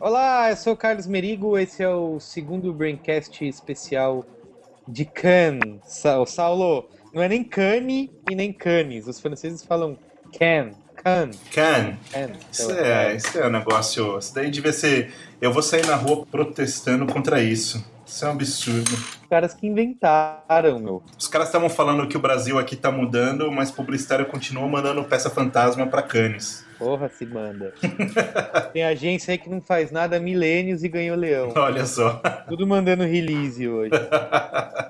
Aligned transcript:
Olá, 0.00 0.50
eu 0.50 0.56
sou 0.56 0.74
o 0.74 0.76
Carlos 0.76 1.06
Merigo, 1.06 1.58
esse 1.58 1.82
é 1.82 1.88
o 1.88 2.20
segundo 2.20 2.72
Braincast 2.72 3.44
especial 3.44 4.24
de 4.86 5.04
Cannes. 5.04 5.80
Sa- 5.84 6.24
Saulo, 6.26 6.88
não 7.12 7.22
é 7.22 7.28
nem 7.28 7.42
Cannes 7.42 8.08
e 8.30 8.34
nem 8.34 8.52
Cannes, 8.52 9.06
os 9.08 9.18
franceses 9.20 9.64
falam 9.64 9.98
Can, 10.38 10.70
Can, 11.02 11.30
Can. 11.52 11.96
Can. 12.12 12.30
Isso 12.52 12.70
Então, 12.70 12.76
é, 12.84 13.16
isso 13.16 13.38
é 13.38 13.46
um 13.46 13.50
negócio. 13.50 14.18
Isso 14.18 14.34
daí 14.34 14.50
devia 14.50 14.72
ser. 14.72 15.12
Eu 15.40 15.52
vou 15.52 15.62
sair 15.62 15.84
na 15.86 15.96
rua 15.96 16.24
protestando 16.26 17.06
contra 17.12 17.42
isso. 17.42 17.84
Isso 18.08 18.24
é 18.24 18.28
um 18.28 18.32
absurdo. 18.32 18.90
Os 18.90 19.28
caras 19.28 19.52
que 19.52 19.66
inventaram, 19.66 20.78
meu. 20.78 21.02
Os 21.16 21.28
caras 21.28 21.48
estavam 21.48 21.68
falando 21.68 22.08
que 22.08 22.16
o 22.16 22.20
Brasil 22.20 22.58
aqui 22.58 22.74
tá 22.74 22.90
mudando, 22.90 23.52
mas 23.52 23.70
publicitário 23.70 24.24
continua 24.24 24.66
mandando 24.66 25.04
peça 25.04 25.28
fantasma 25.28 25.86
pra 25.86 26.00
Cannes. 26.00 26.66
Porra, 26.78 27.10
se 27.10 27.26
manda. 27.26 27.74
Tem 28.72 28.82
agência 28.82 29.32
aí 29.32 29.38
que 29.38 29.50
não 29.50 29.60
faz 29.60 29.90
nada 29.90 30.16
há 30.16 30.20
milênios 30.20 30.82
e 30.82 30.88
ganhou 30.88 31.16
leão. 31.16 31.52
Olha 31.54 31.84
só. 31.84 32.14
Tudo 32.48 32.66
mandando 32.66 33.04
release 33.04 33.68
hoje. 33.68 33.90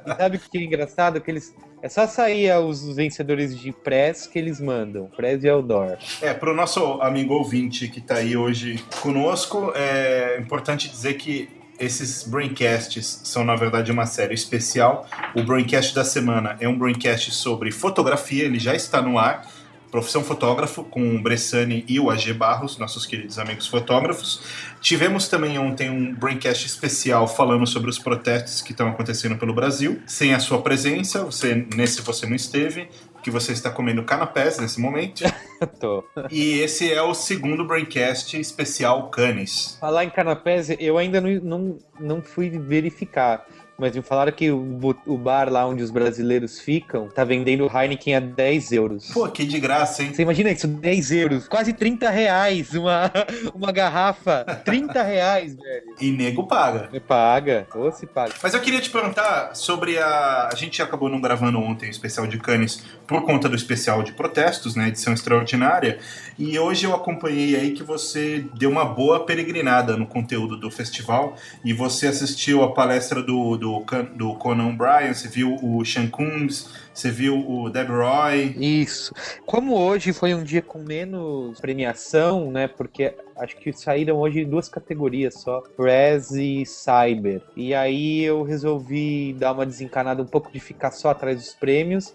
E 0.06 0.14
sabe 0.14 0.36
o 0.36 0.41
que 0.41 0.58
é 0.58 0.62
engraçado? 0.62 1.20
Que 1.20 1.30
eles. 1.30 1.55
É 1.83 1.89
só 1.89 2.06
sair 2.06 2.52
os 2.58 2.94
vencedores 2.94 3.58
de 3.58 3.72
press 3.72 4.27
que 4.27 4.39
eles 4.39 4.61
mandam. 4.61 5.06
Press 5.16 5.42
e 5.42 5.48
outdoor. 5.48 5.96
É, 6.20 6.34
pro 6.34 6.55
nosso 6.55 7.00
amigo 7.00 7.34
ouvinte 7.34 7.89
que 7.89 8.00
tá 8.00 8.16
aí 8.16 8.36
hoje 8.36 8.84
conosco, 9.00 9.72
é 9.74 10.39
importante 10.39 10.89
dizer 10.89 11.14
que 11.14 11.58
esses 11.78 12.24
Braincasts 12.24 13.20
são, 13.24 13.44
na 13.44 13.54
verdade, 13.54 13.92
uma 13.92 14.06
série 14.06 14.34
especial. 14.34 15.06
O 15.34 15.42
Braincast 15.42 15.94
da 15.94 16.04
semana 16.04 16.56
é 16.60 16.68
um 16.68 16.76
Braincast 16.76 17.30
sobre 17.32 17.70
fotografia, 17.70 18.44
ele 18.44 18.58
já 18.58 18.74
está 18.74 19.00
no 19.00 19.18
ar. 19.18 19.46
Profissão 19.90 20.22
Fotógrafo, 20.22 20.84
com 20.84 21.16
o 21.16 21.22
Bressani 21.22 21.82
e 21.88 21.98
o 21.98 22.10
AG 22.10 22.34
Barros, 22.34 22.76
nossos 22.76 23.06
queridos 23.06 23.38
amigos 23.38 23.66
fotógrafos. 23.66 24.42
Tivemos 24.82 25.28
também 25.28 25.58
ontem 25.58 25.88
um 25.88 26.14
Braincast 26.14 26.66
especial 26.66 27.26
falando 27.26 27.66
sobre 27.66 27.88
os 27.88 27.98
protestos 27.98 28.60
que 28.60 28.72
estão 28.72 28.88
acontecendo 28.88 29.36
pelo 29.38 29.54
Brasil. 29.54 29.98
Sem 30.06 30.34
a 30.34 30.40
sua 30.40 30.60
presença, 30.60 31.24
você 31.24 31.66
nesse 31.74 32.02
você 32.02 32.26
não 32.26 32.36
esteve, 32.36 32.88
porque 33.28 33.30
você 33.30 33.52
está 33.52 33.70
comendo 33.70 34.02
canapés 34.02 34.58
nesse 34.58 34.80
momento. 34.80 35.22
Tô. 35.78 36.04
E 36.30 36.60
esse 36.60 36.90
é 36.92 37.02
o 37.02 37.12
segundo 37.14 37.64
Braincast 37.64 38.38
especial 38.38 39.10
Cannes. 39.10 39.76
Falar 39.80 40.04
em 40.04 40.10
canapés, 40.10 40.70
eu 40.78 40.96
ainda 40.96 41.20
não, 41.20 41.30
não, 41.42 41.78
não 42.00 42.22
fui 42.22 42.48
verificar. 42.48 43.46
Mas 43.80 43.94
me 43.94 44.02
falaram 44.02 44.32
que 44.32 44.50
o, 44.50 44.96
o 45.06 45.16
bar 45.16 45.48
lá 45.48 45.64
onde 45.64 45.84
os 45.84 45.90
brasileiros 45.92 46.58
ficam 46.58 47.08
tá 47.08 47.22
vendendo 47.22 47.70
Heineken 47.72 48.16
a 48.16 48.20
10 48.20 48.72
euros. 48.72 49.10
Pô, 49.12 49.28
que 49.28 49.44
de 49.44 49.60
graça, 49.60 50.02
hein? 50.02 50.12
Você 50.12 50.22
imagina 50.22 50.50
isso? 50.50 50.66
10 50.66 51.12
euros. 51.12 51.46
Quase 51.46 51.72
30 51.72 52.10
reais 52.10 52.74
uma, 52.74 53.08
uma 53.54 53.70
garrafa. 53.70 54.44
30 54.64 55.00
reais, 55.04 55.54
velho. 55.54 55.94
E 56.00 56.10
nego 56.10 56.48
paga. 56.48 56.88
Me 56.92 56.98
paga. 56.98 57.68
Ou 57.72 57.92
se 57.92 58.04
paga. 58.04 58.34
Mas 58.42 58.52
eu 58.52 58.60
queria 58.60 58.80
te 58.80 58.90
perguntar 58.90 59.54
sobre 59.54 59.96
a. 59.96 60.48
A 60.52 60.56
gente 60.56 60.82
acabou 60.82 61.08
não 61.08 61.20
gravando 61.20 61.60
ontem 61.60 61.86
o 61.86 61.90
especial 61.90 62.26
de 62.26 62.38
Cannes 62.38 62.82
por 63.06 63.22
conta 63.22 63.48
do 63.48 63.54
especial 63.54 64.02
de 64.02 64.12
protestos, 64.12 64.74
né? 64.74 64.88
Edição 64.88 65.12
extraordinária. 65.12 66.00
E 66.36 66.58
hoje 66.58 66.84
eu 66.84 66.94
acompanhei 66.94 67.55
aí 67.55 67.70
que 67.70 67.84
você 67.84 68.44
deu 68.55 68.70
uma 68.70 68.84
boa 68.84 69.24
peregrinada 69.24 69.96
no 69.96 70.06
conteúdo 70.06 70.56
do 70.56 70.68
festival 70.68 71.36
e 71.64 71.72
você 71.72 72.08
assistiu 72.08 72.64
a 72.64 72.72
palestra 72.72 73.22
do, 73.22 73.56
do, 73.56 73.67
Can- 73.84 74.08
do 74.14 74.34
Conan 74.34 74.68
O'Brien, 74.68 75.12
você 75.14 75.29
viu 75.29 75.56
o 75.62 75.84
Sean 75.84 76.08
Combs, 76.08 76.68
você 76.92 77.11
viu 77.11 77.39
o 77.48 77.70
Deb 77.70 77.89
Roy. 77.90 78.55
Isso. 78.58 79.12
Como 79.46 79.74
hoje 79.77 80.12
foi 80.12 80.34
um 80.34 80.42
dia 80.42 80.62
com 80.62 80.79
menos 80.79 81.61
premiação, 81.61 82.51
né? 82.51 82.67
Porque 82.68 83.14
acho 83.36 83.56
que 83.56 83.73
saíram 83.73 84.17
hoje 84.17 84.45
duas 84.45 84.68
categorias 84.68 85.34
só, 85.34 85.61
Press 85.77 86.30
e 86.33 86.64
Cyber. 86.67 87.40
E 87.56 87.74
aí 87.74 88.23
eu 88.24 88.42
resolvi 88.42 89.34
dar 89.39 89.52
uma 89.52 89.64
desencanada 89.67 90.23
um 90.23 90.27
pouco 90.27 90.50
de 90.52 90.58
ficar 90.61 90.90
só 90.90 91.11
atrás 91.11 91.36
dos 91.36 91.55
prêmios. 91.55 92.14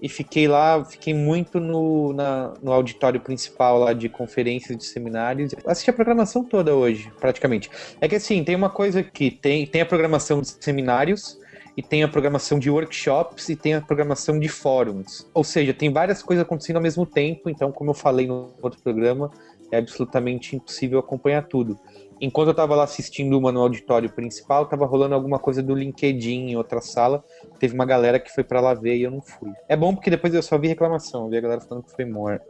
E 0.00 0.08
fiquei 0.08 0.46
lá, 0.46 0.84
fiquei 0.84 1.14
muito 1.14 1.58
no, 1.58 2.12
na- 2.12 2.52
no 2.62 2.72
auditório 2.72 3.20
principal 3.20 3.78
lá 3.78 3.92
de 3.92 4.08
conferências, 4.08 4.76
de 4.76 4.84
seminários. 4.84 5.54
Assisti 5.66 5.90
a 5.90 5.92
programação 5.92 6.44
toda 6.44 6.74
hoje, 6.74 7.10
praticamente. 7.18 7.70
É 8.00 8.06
que 8.08 8.16
assim, 8.16 8.44
tem 8.44 8.54
uma 8.54 8.68
coisa 8.70 9.02
que 9.02 9.30
tem, 9.30 9.66
tem 9.66 9.80
a 9.80 9.86
programação 9.86 10.40
de 10.42 10.48
seminários, 10.62 11.38
e 11.76 11.82
tem 11.82 12.02
a 12.02 12.08
programação 12.08 12.58
de 12.58 12.70
workshops 12.70 13.50
e 13.50 13.56
tem 13.56 13.74
a 13.74 13.80
programação 13.82 14.40
de 14.40 14.48
fóruns. 14.48 15.26
Ou 15.34 15.44
seja, 15.44 15.74
tem 15.74 15.92
várias 15.92 16.22
coisas 16.22 16.42
acontecendo 16.42 16.76
ao 16.76 16.82
mesmo 16.82 17.04
tempo, 17.04 17.50
então, 17.50 17.70
como 17.70 17.90
eu 17.90 17.94
falei 17.94 18.26
no 18.26 18.54
outro 18.62 18.80
programa, 18.82 19.30
é 19.70 19.76
absolutamente 19.78 20.56
impossível 20.56 20.98
acompanhar 20.98 21.42
tudo. 21.46 21.78
Enquanto 22.20 22.48
eu 22.48 22.52
estava 22.52 22.74
lá 22.74 22.84
assistindo 22.84 23.38
uma 23.38 23.52
no 23.52 23.60
auditório 23.60 24.10
principal, 24.10 24.64
estava 24.64 24.86
rolando 24.86 25.14
alguma 25.14 25.38
coisa 25.38 25.62
do 25.62 25.74
LinkedIn 25.74 26.50
em 26.50 26.56
outra 26.56 26.80
sala. 26.80 27.22
Teve 27.58 27.74
uma 27.74 27.84
galera 27.84 28.18
que 28.18 28.32
foi 28.32 28.44
para 28.44 28.60
lá 28.60 28.74
ver 28.74 28.96
e 28.96 29.02
eu 29.02 29.10
não 29.10 29.20
fui. 29.20 29.50
É 29.68 29.76
bom 29.76 29.94
porque 29.94 30.10
depois 30.10 30.34
eu 30.34 30.42
só 30.42 30.58
vi 30.58 30.68
reclamação, 30.68 31.24
eu 31.24 31.30
vi 31.30 31.36
a 31.36 31.40
galera 31.40 31.60
falando 31.60 31.84
que 31.84 31.92
foi 31.92 32.04
mor 32.04 32.40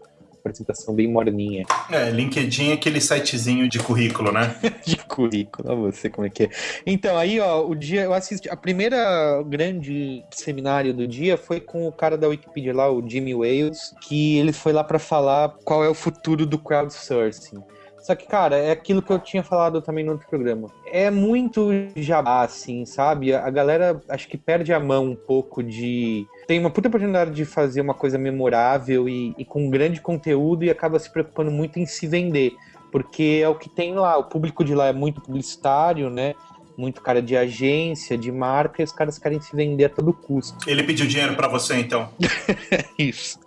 apresentação 0.47 0.94
bem 0.94 1.09
morninha 1.09 1.66
É, 1.91 2.10
LinkedIn 2.10 2.71
é 2.71 2.75
aquele 2.75 3.00
sitezinho 3.00 3.69
de 3.69 3.78
currículo, 3.78 4.32
né? 4.32 4.54
de 4.87 4.97
currículo, 4.97 5.69
olha 5.69 5.93
você 5.93 6.09
como 6.09 6.27
é 6.27 6.31
que 6.31 6.44
é. 6.44 6.50
Então, 6.87 7.16
aí, 7.16 7.41
ó, 7.41 7.66
o 7.66 7.75
dia 7.75 8.03
eu 8.03 8.15
assisti. 8.15 8.48
A 8.48 8.56
primeira 8.56 9.43
grande 9.43 10.25
seminário 10.31 10.94
do 10.94 11.06
dia 11.06 11.37
foi 11.37 11.60
com 11.60 11.87
o 11.87 11.93
cara 11.93 12.16
da 12.16 12.28
Wikipedia 12.28 12.75
lá, 12.75 12.91
o 12.91 13.06
Jimmy 13.06 13.34
Wales, 13.34 13.94
que 14.03 14.38
ele 14.38 14.53
foi 14.53 14.72
lá 14.72 14.84
para 14.84 14.98
falar 14.98 15.54
qual 15.65 15.84
é 15.84 15.88
o 15.88 15.94
futuro 15.94 16.47
do 16.47 16.59
crowdsourcing. 16.59 17.62
Só 18.06 18.15
que, 18.15 18.27
cara, 18.27 18.56
é 18.56 18.71
aquilo 18.71 19.03
que 19.03 19.11
eu 19.11 19.19
tinha 19.19 19.43
falado 19.43 19.83
também 19.83 20.05
no 20.05 20.12
outro 20.12 20.28
programa. 20.28 20.71
É 20.87 21.11
muito 21.11 21.71
jabá, 21.97 22.43
assim, 22.43 22.84
sabe? 22.84 23.34
A 23.34 23.50
galera 23.50 24.00
acho 24.09 24.28
que 24.28 24.39
perde 24.39 24.72
a 24.72 24.78
mão 24.78 25.06
um 25.06 25.17
pouco 25.17 25.61
de. 25.61 26.25
Tem 26.47 26.61
uma 26.61 26.71
puta 26.71 26.87
oportunidade 26.87 27.33
de 27.33 27.45
fazer 27.45 27.81
uma 27.81 27.95
coisa 27.95 28.16
memorável 28.16 29.09
e, 29.09 29.34
e 29.37 29.45
com 29.45 29.69
grande 29.69 30.00
conteúdo 30.00 30.65
e 30.65 30.71
acaba 30.71 31.00
se 31.00 31.11
preocupando 31.11 31.50
muito 31.50 31.81
em 31.81 31.87
se 31.87 32.06
vender 32.06 32.55
porque 32.93 33.41
é 33.43 33.49
o 33.49 33.55
que 33.55 33.69
tem 33.69 33.95
lá. 33.95 34.16
O 34.16 34.25
público 34.25 34.65
de 34.65 34.75
lá 34.75 34.87
é 34.87 34.93
muito 34.93 35.21
publicitário, 35.21 36.09
né? 36.09 36.34
Muito 36.78 37.03
cara 37.03 37.21
de 37.21 37.37
agência, 37.37 38.16
de 38.16 38.31
marca, 38.31 38.83
e 38.83 38.84
os 38.84 38.93
caras 38.93 39.19
querem 39.19 39.41
se 39.41 39.56
vender 39.56 39.87
a 39.87 39.89
todo 39.89 40.12
custo. 40.12 40.59
Ele 40.66 40.83
pediu 40.83 41.06
dinheiro 41.06 41.34
pra 41.34 41.49
você, 41.49 41.77
então. 41.77 42.09
Isso. 42.99 43.39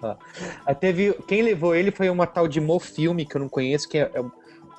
Aí 0.66 0.76
teve, 0.76 1.14
quem 1.28 1.44
levou 1.44 1.74
ele 1.76 1.92
foi 1.92 2.10
uma 2.10 2.28
tal 2.28 2.48
de 2.48 2.60
Mofilme, 2.60 3.26
que 3.26 3.36
eu 3.36 3.42
não 3.42 3.50
conheço, 3.50 3.88
que 3.88 4.00
é, 4.00 4.12
é, 4.14 4.24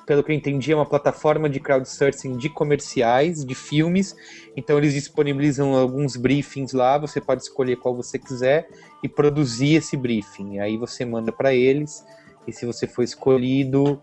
pelo 0.05 0.23
que 0.23 0.31
eu 0.31 0.35
entendi, 0.35 0.71
é 0.71 0.75
uma 0.75 0.85
plataforma 0.85 1.49
de 1.49 1.59
crowdsourcing 1.59 2.37
de 2.37 2.49
comerciais, 2.49 3.45
de 3.45 3.55
filmes. 3.55 4.15
Então 4.55 4.77
eles 4.77 4.93
disponibilizam 4.93 5.75
alguns 5.75 6.15
briefings 6.15 6.73
lá, 6.73 6.97
você 6.97 7.21
pode 7.21 7.43
escolher 7.43 7.77
qual 7.77 7.95
você 7.95 8.17
quiser 8.19 8.67
e 9.03 9.09
produzir 9.09 9.75
esse 9.75 9.95
briefing. 9.95 10.59
Aí 10.59 10.77
você 10.77 11.05
manda 11.05 11.31
para 11.31 11.53
eles, 11.53 12.05
e 12.47 12.51
se 12.51 12.65
você 12.65 12.87
for 12.87 13.03
escolhido, 13.03 14.01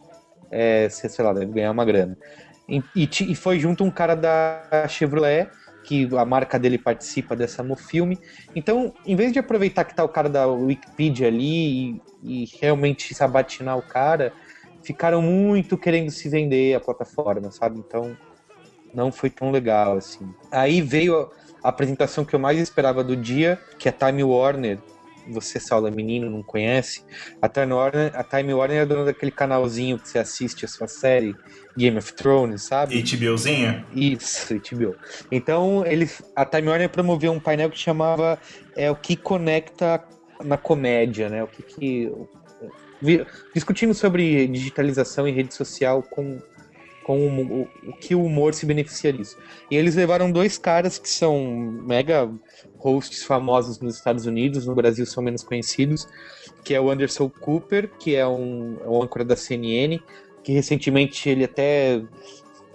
é, 0.51 0.89
você, 0.89 1.09
sei 1.09 1.25
lá, 1.25 1.33
deve 1.33 1.53
ganhar 1.53 1.71
uma 1.71 1.85
grana. 1.85 2.17
E, 2.69 2.83
e 2.95 3.09
e 3.31 3.35
foi 3.35 3.59
junto 3.59 3.83
um 3.83 3.91
cara 3.91 4.15
da 4.15 4.87
Chevrolet, 4.89 5.51
que 5.85 6.07
a 6.17 6.25
marca 6.25 6.59
dele 6.59 6.77
participa 6.77 7.35
dessa 7.35 7.63
Mofilme. 7.63 8.19
Então, 8.55 8.93
em 9.07 9.17
vez 9.17 9.33
de 9.33 9.39
aproveitar 9.39 9.85
que 9.85 9.95
tá 9.95 10.05
o 10.05 10.09
cara 10.09 10.29
da 10.29 10.47
Wikipedia 10.47 11.29
ali 11.29 12.03
e, 12.23 12.43
e 12.43 12.49
realmente 12.61 13.15
sabatinar 13.15 13.79
o 13.79 13.83
cara, 13.83 14.35
ficaram 14.83 15.21
muito 15.23 15.77
querendo 15.77 16.11
se 16.11 16.29
vender 16.29 16.75
a 16.75 16.81
plataforma, 16.81 17.51
sabe? 17.51 17.79
Então, 17.79 18.17
não 18.95 19.13
foi 19.13 19.31
tão 19.31 19.51
legal 19.51 19.97
assim. 19.97 20.29
Aí 20.51 20.81
veio 20.81 21.31
a 21.63 21.69
apresentação 21.69 22.25
que 22.25 22.35
eu 22.35 22.39
mais 22.39 22.59
esperava 22.59 23.03
do 23.05 23.17
dia, 23.17 23.59
que 23.79 23.89
é 23.89 23.91
a 23.91 24.07
Time 24.07 24.23
Warner. 24.25 24.79
Você, 25.31 25.61
Saulo, 25.61 25.87
é 25.87 25.91
menino, 25.91 26.31
não 26.31 26.43
conhece. 26.43 27.05
A 27.43 27.49
Time 27.51 27.75
Warner, 27.75 28.11
a 28.15 28.25
Time 28.25 28.55
Warner 28.55 28.79
é 28.79 28.87
dona 28.87 29.05
daquele 29.05 29.31
canalzinho 29.31 29.99
que 29.99 30.09
você 30.09 30.19
assiste 30.19 30.65
a 30.65 30.69
sua 30.69 30.89
série 30.89 31.37
Game 31.77 31.99
of 31.99 32.15
Thrones, 32.15 32.63
sabe? 32.63 33.03
HBOzinha? 33.03 33.85
Isso, 33.95 34.55
HBO. 34.55 34.97
Então, 35.31 35.85
ele, 35.85 36.09
a 36.35 36.47
Time 36.47 36.69
Warner 36.69 36.89
promoveu 36.89 37.31
um 37.31 37.41
painel 37.41 37.69
que 37.69 37.79
chamava 37.79 38.39
é, 38.75 38.91
o 38.91 38.97
que 38.97 39.17
conecta 39.17 40.03
na 40.43 40.57
comédia, 40.57 41.29
né? 41.29 41.45
O 41.45 41.47
que 41.47 41.63
que 41.63 42.13
discutindo 43.55 43.95
sobre 43.95 44.47
digitalização 44.49 45.27
e 45.29 45.33
rede 45.33 45.55
social 45.55 46.03
com 46.03 46.39
com 47.09 47.27
o, 47.27 47.63
o, 47.63 47.69
o, 47.87 47.93
que 47.95 48.15
o 48.15 48.23
humor 48.23 48.53
se 48.53 48.67
beneficia 48.67 49.11
disso. 49.11 49.39
E 49.71 49.77
eles 49.77 49.95
levaram 49.95 50.31
dois 50.31 50.59
caras 50.59 50.99
que 50.99 51.09
são 51.09 51.43
mega 51.43 52.31
hosts 52.77 53.25
famosos 53.25 53.81
nos 53.81 53.97
Estados 53.97 54.27
Unidos, 54.27 54.67
no 54.67 54.75
Brasil 54.75 55.07
são 55.07 55.23
menos 55.23 55.43
conhecidos, 55.43 56.07
que 56.63 56.75
é 56.75 56.81
o 56.81 56.91
Anderson 56.91 57.31
Cooper, 57.31 57.89
que 57.99 58.15
é 58.15 58.29
um, 58.29 58.77
é 58.85 58.87
um 58.87 59.03
âncora 59.03 59.25
da 59.25 59.37
CNN, 59.37 59.99
que 60.45 60.53
recentemente 60.53 61.31
ele 61.31 61.45
até 61.45 62.03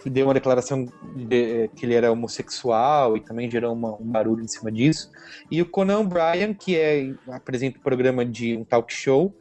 deu 0.04 0.26
uma 0.26 0.34
declaração 0.34 0.86
de, 1.16 1.70
que 1.76 1.86
ele 1.86 1.94
era 1.94 2.12
homossexual 2.12 3.16
e 3.16 3.22
também 3.22 3.50
gerou 3.52 3.72
uma, 3.72 3.94
um 3.94 4.06
barulho 4.06 4.44
em 4.44 4.48
cima 4.48 4.72
disso. 4.72 5.12
E 5.52 5.62
o 5.62 5.66
Conan 5.68 6.06
Bryan, 6.06 6.56
que 6.56 6.76
é 6.76 7.14
apresenta 7.28 7.78
o 7.78 7.80
um 7.80 7.84
programa 7.84 8.26
de 8.26 8.58
um 8.58 8.64
talk 8.64 8.92
show. 8.92 9.32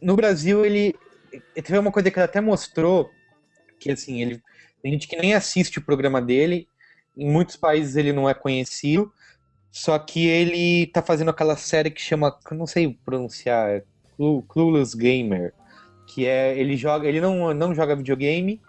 No 0.00 0.16
Brasil, 0.16 0.64
ele, 0.64 0.94
ele 1.32 1.42
teve 1.62 1.78
uma 1.78 1.92
coisa 1.92 2.10
que 2.10 2.18
ele 2.18 2.24
até 2.24 2.40
mostrou, 2.40 3.10
que 3.78 3.90
assim, 3.90 4.20
ele 4.22 4.42
tem 4.82 4.92
gente 4.92 5.08
que 5.08 5.16
nem 5.16 5.34
assiste 5.34 5.78
o 5.78 5.82
programa 5.82 6.20
dele, 6.20 6.68
em 7.16 7.30
muitos 7.30 7.56
países 7.56 7.96
ele 7.96 8.12
não 8.12 8.28
é 8.28 8.34
conhecido, 8.34 9.12
só 9.70 9.98
que 9.98 10.26
ele 10.26 10.86
tá 10.86 11.02
fazendo 11.02 11.30
aquela 11.30 11.56
série 11.56 11.90
que 11.90 12.00
chama, 12.00 12.36
não 12.52 12.66
sei 12.66 12.98
pronunciar, 13.04 13.68
é 13.70 13.84
Clueless 14.48 14.96
Gamer, 14.96 15.52
que 16.06 16.26
é 16.26 16.56
ele 16.58 16.76
joga, 16.76 17.08
ele 17.08 17.20
não, 17.20 17.52
não 17.52 17.74
joga 17.74 17.96
videogame, 17.96 18.60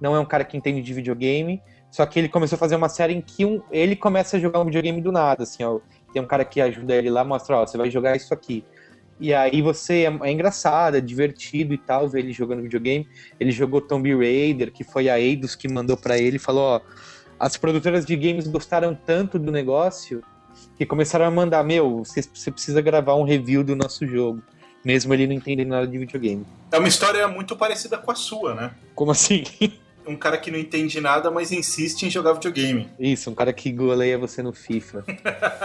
não 0.00 0.14
é 0.14 0.20
um 0.20 0.24
cara 0.24 0.44
que 0.44 0.56
entende 0.56 0.82
de 0.82 0.94
videogame, 0.94 1.62
só 1.90 2.04
que 2.04 2.18
ele 2.18 2.28
começou 2.28 2.56
a 2.56 2.58
fazer 2.58 2.76
uma 2.76 2.88
série 2.88 3.14
em 3.14 3.20
que 3.20 3.44
um, 3.44 3.62
ele 3.70 3.96
começa 3.96 4.36
a 4.36 4.40
jogar 4.40 4.60
um 4.60 4.64
videogame 4.64 5.00
do 5.00 5.12
nada, 5.12 5.44
assim, 5.44 5.64
ó, 5.64 5.80
tem 6.12 6.22
um 6.22 6.26
cara 6.26 6.44
que 6.44 6.60
ajuda 6.60 6.94
ele 6.94 7.10
lá, 7.10 7.24
mostra, 7.24 7.56
ó, 7.56 7.66
você 7.66 7.76
vai 7.76 7.90
jogar 7.90 8.16
isso 8.16 8.32
aqui. 8.32 8.64
E 9.20 9.32
aí 9.32 9.62
você 9.62 10.04
é, 10.04 10.28
é, 10.28 10.32
engraçado, 10.32 10.96
é 10.96 11.00
divertido 11.00 11.72
e 11.72 11.78
tal 11.78 12.08
ver 12.08 12.20
ele 12.20 12.32
jogando 12.32 12.62
videogame. 12.62 13.08
Ele 13.38 13.50
jogou 13.50 13.80
Tomb 13.80 14.14
Raider, 14.14 14.72
que 14.72 14.84
foi 14.84 15.08
a 15.08 15.20
Eidos 15.20 15.54
que 15.54 15.68
mandou 15.68 15.96
para 15.96 16.18
ele, 16.18 16.38
falou, 16.38 16.62
ó, 16.62 16.80
as 17.38 17.56
produtoras 17.56 18.04
de 18.04 18.16
games 18.16 18.46
gostaram 18.46 18.94
tanto 18.94 19.38
do 19.38 19.52
negócio 19.52 20.22
que 20.76 20.84
começaram 20.84 21.24
a 21.24 21.30
mandar, 21.30 21.62
meu, 21.62 22.04
você, 22.04 22.22
você 22.22 22.50
precisa 22.50 22.80
gravar 22.80 23.14
um 23.14 23.24
review 23.24 23.62
do 23.62 23.76
nosso 23.76 24.06
jogo, 24.06 24.42
mesmo 24.84 25.14
ele 25.14 25.26
não 25.26 25.34
entendendo 25.34 25.68
nada 25.68 25.86
de 25.86 25.98
videogame. 25.98 26.44
É 26.72 26.78
uma 26.78 26.88
história 26.88 27.26
muito 27.28 27.56
parecida 27.56 27.96
com 27.98 28.10
a 28.10 28.14
sua, 28.14 28.54
né? 28.54 28.70
Como 28.94 29.10
assim? 29.10 29.44
um 30.06 30.16
cara 30.16 30.36
que 30.36 30.50
não 30.50 30.58
entende 30.58 31.00
nada, 31.00 31.30
mas 31.30 31.52
insiste 31.52 32.04
em 32.04 32.10
jogar 32.10 32.34
videogame. 32.34 32.88
Isso, 32.98 33.30
um 33.30 33.34
cara 33.34 33.52
que 33.52 33.70
goleia 33.72 34.18
você 34.18 34.42
no 34.42 34.52
FIFA. 34.52 35.04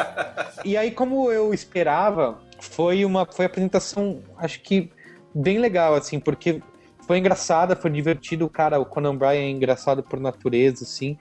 e 0.63 0.77
aí, 0.77 0.91
como 0.91 1.31
eu 1.31 1.53
esperava, 1.53 2.39
foi 2.59 3.05
uma 3.05 3.25
foi 3.25 3.45
apresentação, 3.45 4.21
acho 4.37 4.61
que 4.61 4.91
bem 5.33 5.57
legal, 5.57 5.95
assim, 5.95 6.19
porque 6.19 6.61
foi 7.05 7.17
engraçada, 7.17 7.75
foi 7.75 7.89
divertido. 7.89 8.45
O 8.45 8.49
cara, 8.49 8.79
o 8.79 8.85
Conan 8.85 9.15
Bryan 9.15 9.41
é 9.41 9.49
engraçado 9.49 10.03
por 10.03 10.19
natureza, 10.19 10.83
assim, 10.83 11.17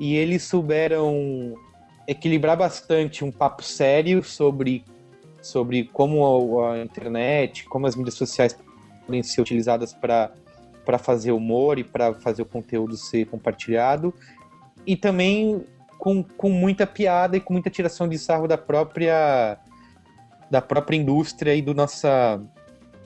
e 0.00 0.16
eles 0.16 0.42
souberam 0.42 1.54
equilibrar 2.06 2.56
bastante 2.56 3.24
um 3.24 3.30
papo 3.30 3.62
sério 3.62 4.24
sobre, 4.24 4.84
sobre 5.42 5.84
como 5.84 6.60
a, 6.60 6.74
a 6.74 6.82
internet, 6.82 7.64
como 7.64 7.86
as 7.86 7.94
mídias 7.94 8.14
sociais 8.14 8.56
podem 9.06 9.22
ser 9.22 9.40
utilizadas 9.40 9.92
para 9.92 10.32
para 10.84 10.96
fazer 10.96 11.32
humor 11.32 11.78
e 11.78 11.84
para 11.84 12.14
fazer 12.14 12.40
o 12.40 12.46
conteúdo 12.46 12.96
ser 12.96 13.26
compartilhado 13.26 14.14
e 14.86 14.96
também 14.96 15.62
com, 15.98 16.22
com 16.22 16.48
muita 16.48 16.86
piada 16.86 17.36
e 17.36 17.40
com 17.40 17.52
muita 17.52 17.68
tiração 17.68 18.08
de 18.08 18.18
sarro 18.18 18.48
da 18.48 18.56
própria 18.56 19.58
da 20.50 20.60
própria 20.60 20.96
indústria 20.96 21.54
e 21.54 21.62
do 21.62 21.74
nossa 21.74 22.40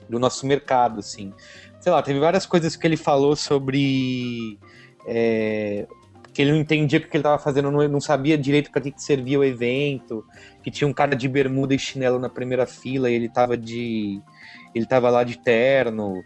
do 0.09 0.19
nosso 0.19 0.45
mercado 0.45 0.99
assim 0.99 1.33
sei 1.79 1.91
lá 1.91 2.01
teve 2.01 2.19
várias 2.19 2.45
coisas 2.45 2.75
que 2.75 2.85
ele 2.85 2.97
falou 2.97 3.35
sobre 3.35 4.59
é, 5.07 5.85
que 6.33 6.41
ele 6.41 6.51
não 6.51 6.59
entendia 6.59 6.97
o 6.97 7.01
que 7.01 7.09
ele 7.09 7.19
estava 7.19 7.37
fazendo, 7.37 7.69
não, 7.69 7.87
não, 7.87 8.01
sabia 8.01 8.35
direito 8.35 8.71
para 8.71 8.81
que, 8.81 8.89
que, 8.89 9.03
servia 9.03 9.37
o 9.37 9.43
evento, 9.43 10.25
que 10.63 10.71
tinha 10.71 10.87
um 10.87 10.93
cara 10.93 11.15
de 11.15 11.27
bermuda 11.27 11.75
e 11.75 11.77
chinelo 11.77 12.17
na 12.17 12.27
primeira 12.27 12.65
fila 12.65 13.07
e 13.07 13.13
ele 13.13 13.29
tava 13.29 13.55
de 13.55 14.19
ele 14.73 14.87
tava 14.87 15.11
lá 15.11 15.23
de 15.23 15.37
terno, 15.37 16.23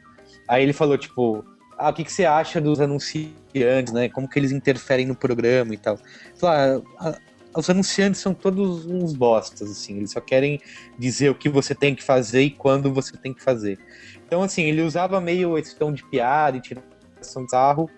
Aí 0.47 0.63
ele 0.63 0.73
falou, 0.73 0.97
tipo, 0.97 1.43
ah, 1.77 1.89
o 1.89 1.93
que, 1.93 2.03
que 2.03 2.11
você 2.11 2.25
acha 2.25 2.61
dos 2.61 2.79
anunciantes, 2.79 3.91
né? 3.91 4.07
Como 4.09 4.29
que 4.29 4.39
eles 4.39 4.51
interferem 4.51 5.05
no 5.05 5.15
programa 5.15 5.73
e 5.73 5.77
tal. 5.77 5.99
Falou, 6.35 6.85
ah, 6.99 7.17
os 7.57 7.69
anunciantes 7.69 8.21
são 8.21 8.33
todos 8.33 8.85
uns 8.85 9.13
bostas, 9.13 9.71
assim, 9.71 9.97
eles 9.97 10.11
só 10.11 10.21
querem 10.21 10.61
dizer 10.97 11.29
o 11.29 11.35
que 11.35 11.49
você 11.49 11.73
tem 11.73 11.95
que 11.95 12.03
fazer 12.03 12.41
e 12.41 12.51
quando 12.51 12.93
você 12.93 13.17
tem 13.17 13.33
que 13.33 13.41
fazer. 13.41 13.79
Então, 14.25 14.43
assim, 14.43 14.63
ele 14.63 14.81
usava 14.81 15.19
meio 15.19 15.57
esse 15.57 15.75
tom 15.75 15.91
de 15.91 16.03
piada 16.03 16.57
e 16.57 16.61
tiração 16.61 17.45
de 17.45 17.49
sarro 17.49 17.89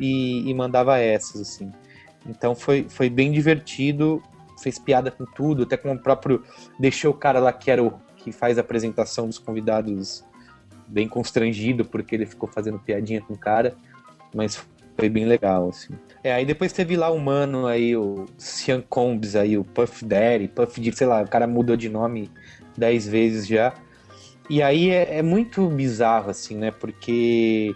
e, 0.00 0.48
e 0.48 0.54
mandava 0.54 0.98
essas, 0.98 1.40
assim. 1.42 1.70
Então 2.26 2.54
foi, 2.54 2.86
foi 2.88 3.10
bem 3.10 3.30
divertido, 3.32 4.22
fez 4.62 4.78
piada 4.78 5.10
com 5.10 5.26
tudo, 5.26 5.64
até 5.64 5.76
com 5.76 5.92
o 5.92 5.98
próprio. 5.98 6.42
Deixou 6.78 7.10
o 7.10 7.14
cara 7.14 7.38
lá 7.38 7.52
que 7.52 7.70
era 7.70 7.82
o 7.82 7.92
que 8.16 8.32
faz 8.32 8.56
a 8.56 8.60
apresentação 8.60 9.26
dos 9.26 9.38
convidados 9.38 10.24
bem 10.86 11.08
constrangido 11.08 11.84
porque 11.84 12.14
ele 12.14 12.26
ficou 12.26 12.48
fazendo 12.48 12.78
piadinha 12.78 13.20
com 13.20 13.34
o 13.34 13.38
cara, 13.38 13.74
mas 14.34 14.64
foi 15.02 15.08
bem 15.08 15.24
legal, 15.24 15.70
assim. 15.70 15.94
É, 16.22 16.32
aí 16.32 16.46
depois 16.46 16.72
teve 16.72 16.96
lá 16.96 17.10
o 17.10 17.18
mano 17.18 17.66
aí, 17.66 17.96
o 17.96 18.26
Sean 18.38 18.80
Combs 18.80 19.34
aí, 19.34 19.58
o 19.58 19.64
Puff 19.64 20.04
Daddy, 20.04 20.46
Puff 20.46 20.80
Daddy, 20.80 20.96
sei 20.96 21.08
lá, 21.08 21.22
o 21.22 21.28
cara 21.28 21.44
mudou 21.44 21.76
de 21.76 21.88
nome 21.88 22.30
dez 22.78 23.04
vezes 23.04 23.48
já. 23.48 23.74
E 24.48 24.62
aí 24.62 24.90
é, 24.90 25.18
é, 25.18 25.22
muito 25.22 25.66
bizarro, 25.68 26.30
assim, 26.30 26.56
né? 26.56 26.70
Porque 26.70 27.74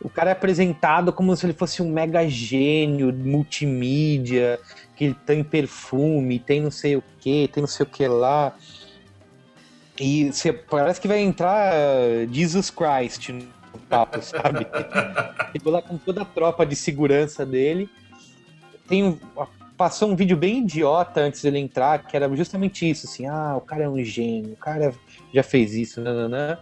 o 0.00 0.08
cara 0.08 0.30
é 0.30 0.32
apresentado 0.32 1.12
como 1.12 1.36
se 1.36 1.44
ele 1.44 1.52
fosse 1.52 1.82
um 1.82 1.92
mega 1.92 2.26
gênio 2.26 3.12
multimídia, 3.12 4.58
que 4.96 5.04
ele 5.04 5.16
tem 5.26 5.44
perfume, 5.44 6.38
tem 6.38 6.62
não 6.62 6.70
sei 6.70 6.96
o 6.96 7.04
que, 7.20 7.46
tem 7.48 7.60
não 7.60 7.68
sei 7.68 7.84
o 7.84 7.88
que 7.90 8.08
lá. 8.08 8.56
E 10.00 10.32
você, 10.32 10.50
parece 10.50 10.98
que 10.98 11.06
vai 11.08 11.20
entrar 11.20 11.74
Jesus 12.32 12.70
Christ 12.70 13.34
sabe? 14.20 14.66
Ficou 15.52 15.72
lá 15.72 15.82
com 15.82 15.96
toda 15.96 16.22
a 16.22 16.24
tropa 16.24 16.64
de 16.64 16.76
segurança 16.76 17.44
dele. 17.44 17.88
Tem 18.86 19.02
um, 19.02 19.18
passou 19.76 20.10
um 20.10 20.16
vídeo 20.16 20.36
bem 20.36 20.58
idiota 20.58 21.20
antes 21.20 21.42
dele 21.42 21.58
entrar, 21.58 22.06
que 22.06 22.16
era 22.16 22.34
justamente 22.36 22.88
isso, 22.88 23.06
assim, 23.06 23.26
ah, 23.26 23.56
o 23.56 23.60
cara 23.60 23.84
é 23.84 23.88
um 23.88 24.02
gênio, 24.02 24.52
o 24.52 24.56
cara 24.56 24.94
já 25.32 25.42
fez 25.42 25.74
isso, 25.74 26.00
nananã. 26.00 26.58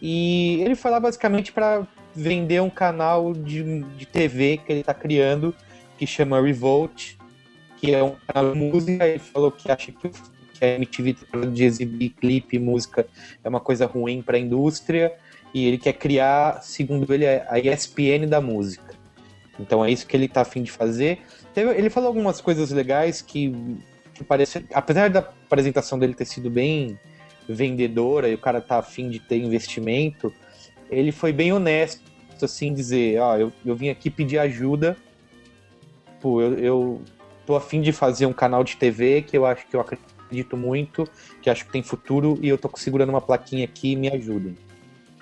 E 0.00 0.60
ele 0.62 0.74
foi 0.74 0.90
lá 0.90 0.98
basicamente 0.98 1.52
para 1.52 1.86
vender 2.14 2.60
um 2.60 2.70
canal 2.70 3.32
de, 3.32 3.82
de 3.96 4.06
TV 4.06 4.58
que 4.58 4.72
ele 4.72 4.80
está 4.80 4.92
criando, 4.92 5.54
que 5.96 6.06
chama 6.06 6.40
Revolt, 6.40 7.14
que 7.76 7.94
é 7.94 8.02
um 8.02 8.16
canal 8.26 8.52
de 8.52 8.58
música. 8.58 9.06
Ele 9.06 9.18
falou 9.18 9.52
que 9.52 9.70
acha 9.70 9.92
que 9.92 10.10
a 10.60 10.66
MTV 10.66 11.16
de 11.52 11.64
exibir 11.64 12.10
clipe, 12.10 12.58
música 12.58 13.06
é 13.42 13.48
uma 13.48 13.60
coisa 13.60 13.86
ruim 13.86 14.22
para 14.22 14.36
a 14.36 14.40
indústria 14.40 15.12
e 15.54 15.66
ele 15.66 15.78
quer 15.78 15.92
criar, 15.94 16.62
segundo 16.62 17.12
ele, 17.12 17.26
a 17.26 17.58
ESPN 17.58 18.26
da 18.28 18.40
música. 18.40 18.94
Então 19.58 19.84
é 19.84 19.90
isso 19.90 20.06
que 20.06 20.16
ele 20.16 20.24
está 20.26 20.40
afim 20.40 20.62
de 20.62 20.70
fazer. 20.70 21.20
Ele 21.54 21.90
falou 21.90 22.08
algumas 22.08 22.40
coisas 22.40 22.70
legais 22.70 23.20
que, 23.20 23.52
que 24.14 24.24
parece, 24.24 24.64
apesar 24.72 25.10
da 25.10 25.20
apresentação 25.20 25.98
dele 25.98 26.14
ter 26.14 26.24
sido 26.24 26.50
bem 26.50 26.98
vendedora 27.48 28.28
e 28.28 28.34
o 28.34 28.38
cara 28.38 28.60
tá 28.60 28.78
afim 28.78 29.10
de 29.10 29.18
ter 29.18 29.36
investimento, 29.36 30.32
ele 30.90 31.12
foi 31.12 31.32
bem 31.32 31.52
honesto, 31.52 32.02
assim, 32.42 32.72
dizer, 32.72 33.20
ó, 33.20 33.36
eu, 33.36 33.52
eu 33.64 33.76
vim 33.76 33.88
aqui 33.88 34.10
pedir 34.10 34.38
ajuda, 34.38 34.96
pô, 36.20 36.40
eu, 36.40 36.58
eu 36.58 37.02
tô 37.46 37.54
afim 37.54 37.80
de 37.80 37.92
fazer 37.92 38.26
um 38.26 38.32
canal 38.32 38.64
de 38.64 38.76
TV 38.76 39.22
que 39.22 39.36
eu 39.36 39.46
acho 39.46 39.66
que 39.66 39.76
eu 39.76 39.80
acredito 39.80 40.56
muito, 40.56 41.08
que 41.40 41.50
acho 41.50 41.66
que 41.66 41.72
tem 41.72 41.82
futuro 41.82 42.38
e 42.42 42.48
eu 42.48 42.58
tô 42.58 42.70
segurando 42.76 43.10
uma 43.10 43.20
plaquinha 43.20 43.64
aqui 43.64 43.94
me 43.94 44.08
ajudem. 44.08 44.56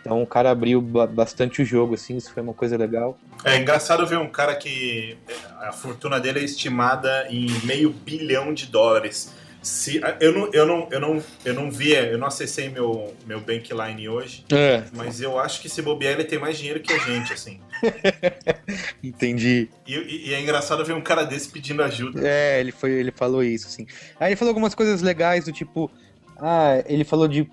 Então 0.00 0.23
o 0.23 0.26
cara 0.26 0.50
abriu 0.50 0.80
bastante 0.80 1.62
o 1.62 1.64
jogo, 1.64 1.95
assim, 1.95 2.16
isso 2.16 2.33
foi 2.33 2.42
uma 2.42 2.54
coisa 2.54 2.76
legal. 2.76 3.19
É 3.45 3.57
engraçado 3.57 4.07
ver 4.07 4.19
um 4.19 4.28
cara 4.28 4.54
que 4.54 5.16
a 5.61 5.73
fortuna 5.73 6.19
dele 6.19 6.40
é 6.40 6.45
estimada 6.45 7.26
em 7.28 7.47
meio 7.64 7.90
bilhão 7.90 8.52
de 8.52 8.66
dólares. 8.66 9.33
Se, 9.62 10.00
eu, 10.21 10.33
não, 10.33 10.50
eu, 10.54 10.66
não, 10.66 10.88
eu, 10.90 11.00
não, 11.00 11.23
eu 11.45 11.52
não 11.52 11.71
vi, 11.71 11.92
eu 11.92 12.16
não 12.16 12.26
acessei 12.26 12.71
meu, 12.71 13.14
meu 13.26 13.40
Bankline 13.40 14.09
hoje, 14.09 14.42
é. 14.50 14.85
mas 14.95 15.21
eu 15.21 15.38
acho 15.38 15.61
que 15.61 15.69
se 15.69 15.83
bobear 15.83 16.14
ele 16.14 16.25
tem 16.25 16.38
mais 16.38 16.57
dinheiro 16.57 16.80
que 16.80 16.90
a 16.90 16.99
gente, 16.99 17.35
assim. 17.35 17.61
Entendi. 19.04 19.69
E, 19.87 19.95
e, 19.95 20.28
e, 20.30 20.35
é 20.35 20.40
engraçado 20.40 20.83
ver 20.83 20.95
um 20.95 21.02
cara 21.02 21.25
desse 21.25 21.50
pedindo 21.50 21.83
ajuda. 21.83 22.26
É, 22.26 22.59
ele, 22.59 22.73
foi, 22.73 22.92
ele 22.92 23.12
falou 23.12 23.45
isso, 23.45 23.66
assim. 23.66 23.87
Aí 24.19 24.30
ele 24.30 24.37
falou 24.37 24.50
algumas 24.50 24.75
coisas 24.75 25.02
legais, 25.02 25.45
do 25.45 25.52
tipo, 25.52 25.90
ah, 26.38 26.83
ele 26.87 27.04
falou 27.04 27.28
de 27.28 27.47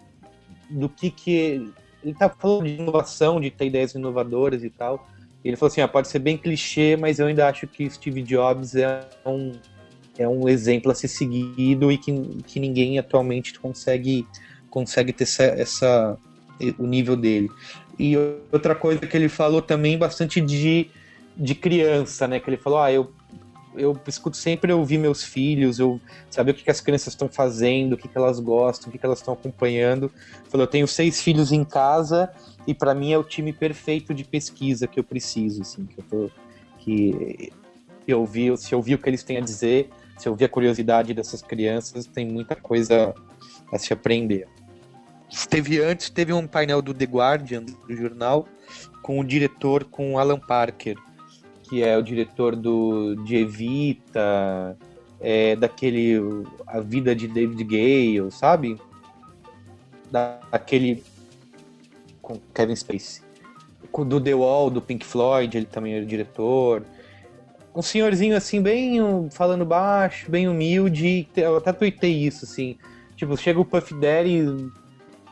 do 0.69 0.87
que 0.87 1.11
que... 1.11 1.69
Ele 2.03 2.13
tá 2.13 2.29
falando 2.29 2.65
de 2.65 2.75
inovação, 2.75 3.39
de 3.39 3.49
ter 3.49 3.65
ideias 3.65 3.93
inovadoras 3.93 4.63
e 4.63 4.69
tal. 4.69 5.07
E 5.43 5.47
ele 5.47 5.57
falou 5.57 5.71
assim, 5.71 5.81
ah, 5.81 5.87
pode 5.87 6.07
ser 6.07 6.19
bem 6.19 6.37
clichê, 6.37 6.95
mas 6.97 7.19
eu 7.19 7.27
ainda 7.27 7.47
acho 7.47 7.67
que 7.67 7.89
Steve 7.89 8.21
Jobs 8.21 8.75
é 8.75 9.07
um 9.25 9.51
é 10.17 10.27
um 10.27 10.49
exemplo 10.49 10.91
a 10.91 10.95
ser 10.95 11.07
seguido 11.07 11.91
e 11.91 11.97
que, 11.97 12.11
que 12.47 12.59
ninguém 12.59 12.97
atualmente 12.97 13.59
consegue, 13.59 14.25
consegue 14.67 15.13
ter 15.13 15.25
essa, 15.25 15.43
essa, 15.43 16.17
o 16.79 16.87
nível 16.87 17.15
dele. 17.15 17.51
E 17.99 18.15
outra 18.51 18.73
coisa 18.73 19.05
que 19.05 19.15
ele 19.15 19.29
falou 19.29 19.61
também 19.61 19.95
bastante 19.95 20.41
de 20.41 20.89
de 21.37 21.53
criança, 21.53 22.27
né? 22.27 22.39
Que 22.39 22.49
ele 22.49 22.57
falou, 22.57 22.79
ah, 22.79 22.91
eu 22.91 23.11
eu 23.77 23.97
escuto 24.07 24.35
sempre 24.35 24.71
ouvir 24.73 24.97
meus 24.97 25.23
filhos, 25.23 25.79
eu 25.79 25.99
saber 26.29 26.51
o 26.51 26.53
que, 26.53 26.63
que 26.63 26.71
as 26.71 26.81
crianças 26.81 27.13
estão 27.13 27.29
fazendo, 27.29 27.93
o 27.93 27.97
que, 27.97 28.07
que 28.07 28.17
elas 28.17 28.39
gostam, 28.39 28.89
o 28.89 28.91
que, 28.91 28.97
que 28.97 29.05
elas 29.05 29.19
estão 29.19 29.33
acompanhando. 29.33 30.11
Falou, 30.49 30.65
eu 30.65 30.69
tenho 30.69 30.87
seis 30.87 31.21
filhos 31.21 31.51
em 31.51 31.63
casa 31.63 32.31
e 32.65 32.73
para 32.73 32.93
mim 32.93 33.13
é 33.13 33.17
o 33.17 33.23
time 33.23 33.53
perfeito 33.53 34.13
de 34.13 34.23
pesquisa 34.23 34.87
que 34.87 34.99
eu 34.99 35.03
preciso, 35.03 35.61
assim, 35.61 35.85
que 35.85 35.99
eu 35.99 36.03
tô, 36.03 36.31
que 36.79 37.51
eu 38.07 38.19
ouvi, 38.19 38.55
se 38.57 38.73
eu 38.73 38.79
ouvir 38.79 38.95
o 38.95 38.97
que 38.97 39.09
eles 39.09 39.23
têm 39.23 39.37
a 39.37 39.41
dizer, 39.41 39.89
se 40.17 40.27
eu 40.27 40.31
ouvir 40.31 40.45
a 40.45 40.49
curiosidade 40.49 41.13
dessas 41.13 41.41
crianças, 41.41 42.05
tem 42.05 42.25
muita 42.25 42.55
coisa 42.55 43.13
a 43.71 43.77
se 43.77 43.93
aprender. 43.93 44.47
Teve 45.49 45.81
antes, 45.81 46.09
teve 46.09 46.31
um 46.33 46.47
painel 46.47 46.81
do 46.81 46.93
The 46.93 47.05
Guardian, 47.05 47.63
do 47.63 47.95
jornal, 47.95 48.47
com 49.01 49.19
o 49.19 49.23
diretor, 49.23 49.83
com 49.83 50.17
Alan 50.17 50.39
Parker, 50.39 50.95
que 51.67 51.83
é 51.83 51.97
o 51.97 52.01
diretor 52.01 52.55
do 52.55 53.15
de 53.23 53.35
Evita, 53.35 54.77
é, 55.19 55.55
daquele 55.55 56.15
A 56.65 56.79
Vida 56.79 57.15
de 57.15 57.27
David 57.27 57.63
Gale, 57.63 58.31
sabe? 58.31 58.79
Daquele 60.11 61.03
com 62.21 62.39
Kevin 62.53 62.75
Spacey. 62.75 63.25
Do 64.05 64.21
The 64.21 64.35
Wall, 64.35 64.69
do 64.69 64.81
Pink 64.81 65.03
Floyd, 65.03 65.57
ele 65.57 65.65
também 65.65 65.95
era 65.95 66.05
diretor. 66.05 66.83
Um 67.75 67.81
senhorzinho 67.81 68.35
assim, 68.35 68.61
bem 68.61 68.99
falando 69.31 69.65
baixo, 69.65 70.29
bem 70.29 70.47
humilde. 70.47 71.27
Eu 71.35 71.57
até 71.57 71.73
tuitei 71.73 72.13
isso, 72.13 72.45
assim. 72.45 72.77
Tipo, 73.15 73.35
chega 73.35 73.59
o 73.59 73.65
Puff 73.65 73.93
Daddy 73.95 74.71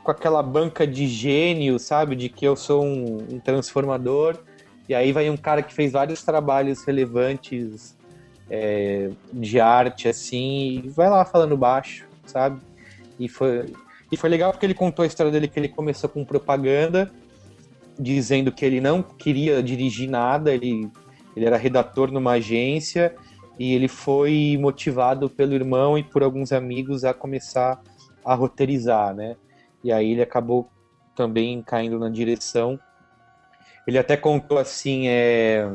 com 0.03 0.09
aquela 0.11 0.41
banca 0.41 0.87
de 0.87 1.05
gênio, 1.05 1.77
sabe? 1.77 2.15
De 2.15 2.27
que 2.27 2.45
eu 2.45 2.55
sou 2.55 2.83
um, 2.83 3.17
um 3.33 3.39
transformador 3.39 4.39
e 4.87 4.93
aí 4.93 5.11
vai 5.11 5.29
um 5.29 5.37
cara 5.37 5.63
que 5.63 5.73
fez 5.73 5.91
vários 5.93 6.23
trabalhos 6.23 6.83
relevantes 6.83 7.95
é, 8.49 9.09
de 9.33 9.59
arte, 9.59 10.07
assim, 10.07 10.81
e 10.83 10.89
vai 10.89 11.09
lá 11.09 11.25
falando 11.25 11.57
baixo, 11.57 12.07
sabe? 12.25 12.61
E 13.19 13.27
foi, 13.27 13.65
e 14.11 14.17
foi 14.17 14.29
legal 14.29 14.51
porque 14.51 14.65
ele 14.65 14.73
contou 14.73 15.03
a 15.03 15.07
história 15.07 15.31
dele 15.31 15.47
que 15.47 15.59
ele 15.59 15.69
começou 15.69 16.09
com 16.09 16.23
propaganda, 16.23 17.11
dizendo 17.99 18.51
que 18.51 18.63
ele 18.63 18.79
não 18.79 19.01
queria 19.01 19.63
dirigir 19.63 20.09
nada, 20.09 20.53
ele, 20.53 20.89
ele 21.35 21.45
era 21.45 21.57
redator 21.57 22.11
numa 22.11 22.33
agência, 22.33 23.15
e 23.57 23.73
ele 23.73 23.87
foi 23.87 24.57
motivado 24.59 25.29
pelo 25.29 25.53
irmão 25.53 25.97
e 25.97 26.03
por 26.03 26.21
alguns 26.21 26.51
amigos 26.51 27.03
a 27.03 27.13
começar 27.13 27.81
a 28.23 28.35
roteirizar, 28.35 29.15
né? 29.15 29.35
E 29.83 29.91
aí 29.91 30.11
ele 30.11 30.21
acabou 30.21 30.69
também 31.15 31.61
caindo 31.61 31.97
na 31.97 32.09
direção 32.09 32.77
ele 33.85 33.97
até 33.97 34.17
contou 34.17 34.57
assim, 34.57 35.07
é... 35.07 35.69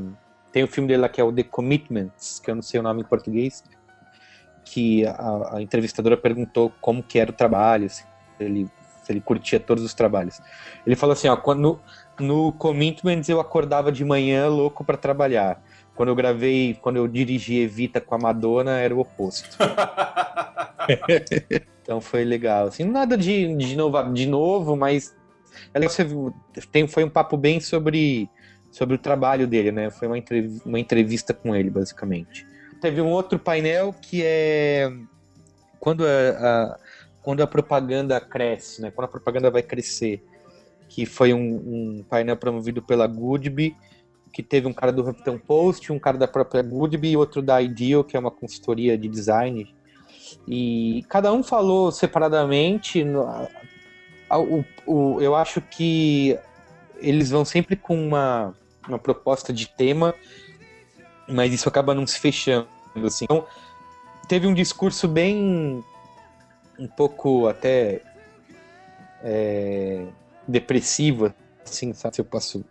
tem 0.52 0.62
o 0.62 0.67
um 0.67 0.69
filme 0.69 0.88
dele 0.88 1.02
lá 1.02 1.09
que 1.09 1.21
é 1.21 1.25
o 1.25 1.33
The 1.33 1.45
Commitments, 1.45 2.40
que 2.40 2.50
eu 2.50 2.55
não 2.55 2.62
sei 2.62 2.81
o 2.81 2.83
nome 2.83 3.02
em 3.02 3.05
português, 3.05 3.62
que 4.64 5.07
a, 5.07 5.57
a 5.57 5.62
entrevistadora 5.62 6.17
perguntou 6.17 6.73
como 6.81 7.02
que 7.02 7.19
era 7.19 7.31
o 7.31 7.35
trabalho, 7.35 7.88
se 7.88 8.05
ele, 8.38 8.69
se 9.02 9.12
ele 9.12 9.21
curtia 9.21 9.61
todos 9.61 9.85
os 9.85 9.95
trabalhos. 9.95 10.40
Ele 10.87 10.97
falou 10.97 11.12
assim, 11.12 11.29
ó, 11.29 11.37
quando, 11.37 11.81
no 12.19 12.52
Commitments 12.52 13.29
eu 13.29 13.40
acordava 13.40 13.90
de 13.90 14.05
manhã 14.05 14.49
louco 14.49 14.85
para 14.85 14.97
trabalhar. 14.97 15.62
Quando 15.95 16.09
eu 16.09 16.14
gravei, 16.14 16.79
quando 16.81 16.97
eu 16.97 17.07
dirigi 17.07 17.59
Evita 17.59 18.00
com 18.00 18.14
a 18.14 18.19
Madonna, 18.19 18.79
era 18.79 18.95
o 18.95 19.00
oposto. 19.00 19.57
então 21.83 22.00
foi 22.00 22.25
legal. 22.25 22.67
Assim, 22.67 22.85
nada 22.85 23.17
de, 23.17 23.55
de, 23.57 23.76
novo, 23.76 24.02
de 24.12 24.26
novo, 24.26 24.76
mas 24.76 25.14
é 25.73 25.88
você 25.88 26.07
tem, 26.71 26.87
foi 26.87 27.04
um 27.04 27.11
papo 27.11 27.37
bem 27.37 27.61
sobre, 27.61 28.28
sobre 28.71 28.95
o 28.95 28.99
trabalho 28.99 29.47
dele, 29.47 29.73
né? 29.73 29.90
Foi 29.90 30.09
uma, 30.09 30.19
entrevista, 30.19 30.69
uma 30.69 30.78
entrevista 30.80 31.35
com 31.35 31.54
ele, 31.54 31.71
basicamente. 31.71 32.47
Teve 32.80 33.00
um 33.00 33.09
outro 33.09 33.38
painel 33.38 33.92
que 33.92 34.23
é 34.25 34.90
quando 35.78 36.04
a, 36.04 36.09
a, 36.09 36.78
quando 37.23 37.42
a 37.42 37.47
propaganda 37.47 38.21
cresce, 38.21 38.83
né? 38.83 38.90
Quando 38.90 39.07
a 39.07 39.11
propaganda 39.11 39.50
vai 39.50 39.62
crescer, 39.62 40.25
que 40.88 41.07
foi 41.07 41.33
um, 41.33 41.38
um 41.38 42.04
painel 42.09 42.37
promovido 42.37 42.83
pela 42.83 43.07
Goodby, 43.07 43.76
que 44.33 44.42
teve 44.42 44.66
um 44.66 44.73
cara 44.73 44.92
do 44.92 45.02
Huffington 45.02 45.38
Post, 45.38 45.92
um 45.92 45.99
cara 45.99 46.16
da 46.16 46.28
própria 46.28 46.62
Goodby 46.62 47.12
e 47.12 47.16
outro 47.16 47.42
da 47.42 47.61
Ideal, 47.61 48.04
que 48.04 48.16
é 48.16 48.21
uma 48.21 48.30
consultoria 48.30 48.97
de 48.97 49.09
design. 49.09 49.75
E 50.47 51.04
cada 51.09 51.33
um 51.33 51.42
falou 51.42 51.90
separadamente, 51.90 53.04
o, 54.38 54.64
o, 54.87 55.20
eu 55.20 55.34
acho 55.34 55.60
que 55.60 56.38
eles 56.99 57.30
vão 57.30 57.44
sempre 57.44 57.76
com 57.76 58.00
uma, 58.00 58.54
uma 58.87 58.99
proposta 58.99 59.52
de 59.52 59.68
tema, 59.68 60.14
mas 61.28 61.52
isso 61.52 61.68
acaba 61.68 61.94
não 61.94 62.06
se 62.06 62.18
fechando. 62.18 62.68
Assim. 63.04 63.25
Então, 63.25 63.46
teve 64.28 64.46
um 64.46 64.54
discurso 64.54 65.08
bem. 65.08 65.84
um 66.78 66.87
pouco 66.87 67.49
até. 67.49 68.02
É, 69.22 70.06
depressivo, 70.49 71.32
assim, 71.64 71.92
sabe 71.92 72.16
se 72.16 72.20
eu 72.20 72.25
posso 72.25 72.64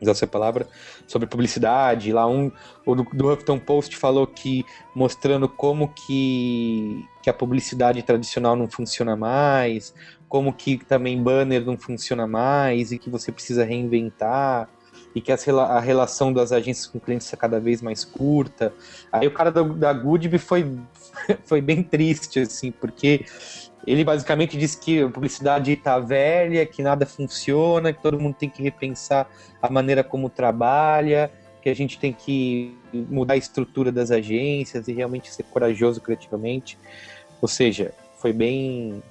usar 0.00 0.12
essa 0.12 0.26
palavra, 0.26 0.66
sobre 1.06 1.28
publicidade. 1.28 2.12
Lá 2.12 2.26
um, 2.26 2.50
o 2.84 2.94
do, 2.94 3.04
do 3.12 3.32
Huffington 3.32 3.58
Post 3.58 3.96
falou 3.96 4.26
que 4.26 4.64
mostrando 4.94 5.48
como 5.48 5.88
que, 5.88 7.04
que 7.22 7.30
a 7.30 7.34
publicidade 7.34 8.02
tradicional 8.02 8.56
não 8.56 8.68
funciona 8.68 9.16
mais, 9.16 9.94
como 10.28 10.52
que 10.52 10.78
também 10.78 11.22
banner 11.22 11.64
não 11.64 11.78
funciona 11.78 12.26
mais 12.26 12.92
e 12.92 12.98
que 12.98 13.10
você 13.10 13.30
precisa 13.30 13.64
reinventar 13.64 14.68
e 15.16 15.20
que 15.22 15.32
as, 15.32 15.48
a 15.48 15.80
relação 15.80 16.30
das 16.30 16.52
agências 16.52 16.86
com 16.86 17.00
clientes 17.00 17.32
é 17.32 17.36
cada 17.38 17.58
vez 17.58 17.80
mais 17.80 18.04
curta. 18.04 18.70
Aí 19.10 19.26
o 19.26 19.30
cara 19.30 19.50
da, 19.50 19.62
da 19.62 19.90
Goodby 19.90 20.36
foi, 20.36 20.70
foi 21.46 21.62
bem 21.62 21.82
triste, 21.82 22.40
assim, 22.40 22.70
porque 22.70 23.24
ele 23.86 24.04
basicamente 24.04 24.58
disse 24.58 24.78
que 24.78 25.04
a 25.04 25.08
publicidade 25.08 25.72
está 25.72 25.98
velha, 25.98 26.66
que 26.66 26.82
nada 26.82 27.06
funciona, 27.06 27.94
que 27.94 28.02
todo 28.02 28.20
mundo 28.20 28.36
tem 28.38 28.50
que 28.50 28.62
repensar 28.62 29.26
a 29.62 29.70
maneira 29.70 30.04
como 30.04 30.28
trabalha, 30.28 31.32
que 31.62 31.70
a 31.70 31.74
gente 31.74 31.98
tem 31.98 32.12
que 32.12 32.76
mudar 32.92 33.34
a 33.34 33.38
estrutura 33.38 33.90
das 33.90 34.10
agências 34.10 34.86
e 34.86 34.92
realmente 34.92 35.32
ser 35.32 35.44
corajoso 35.44 35.98
criativamente. 35.98 36.78
Ou 37.40 37.48
seja, 37.48 37.94
foi 38.18 38.34
bem 38.34 39.02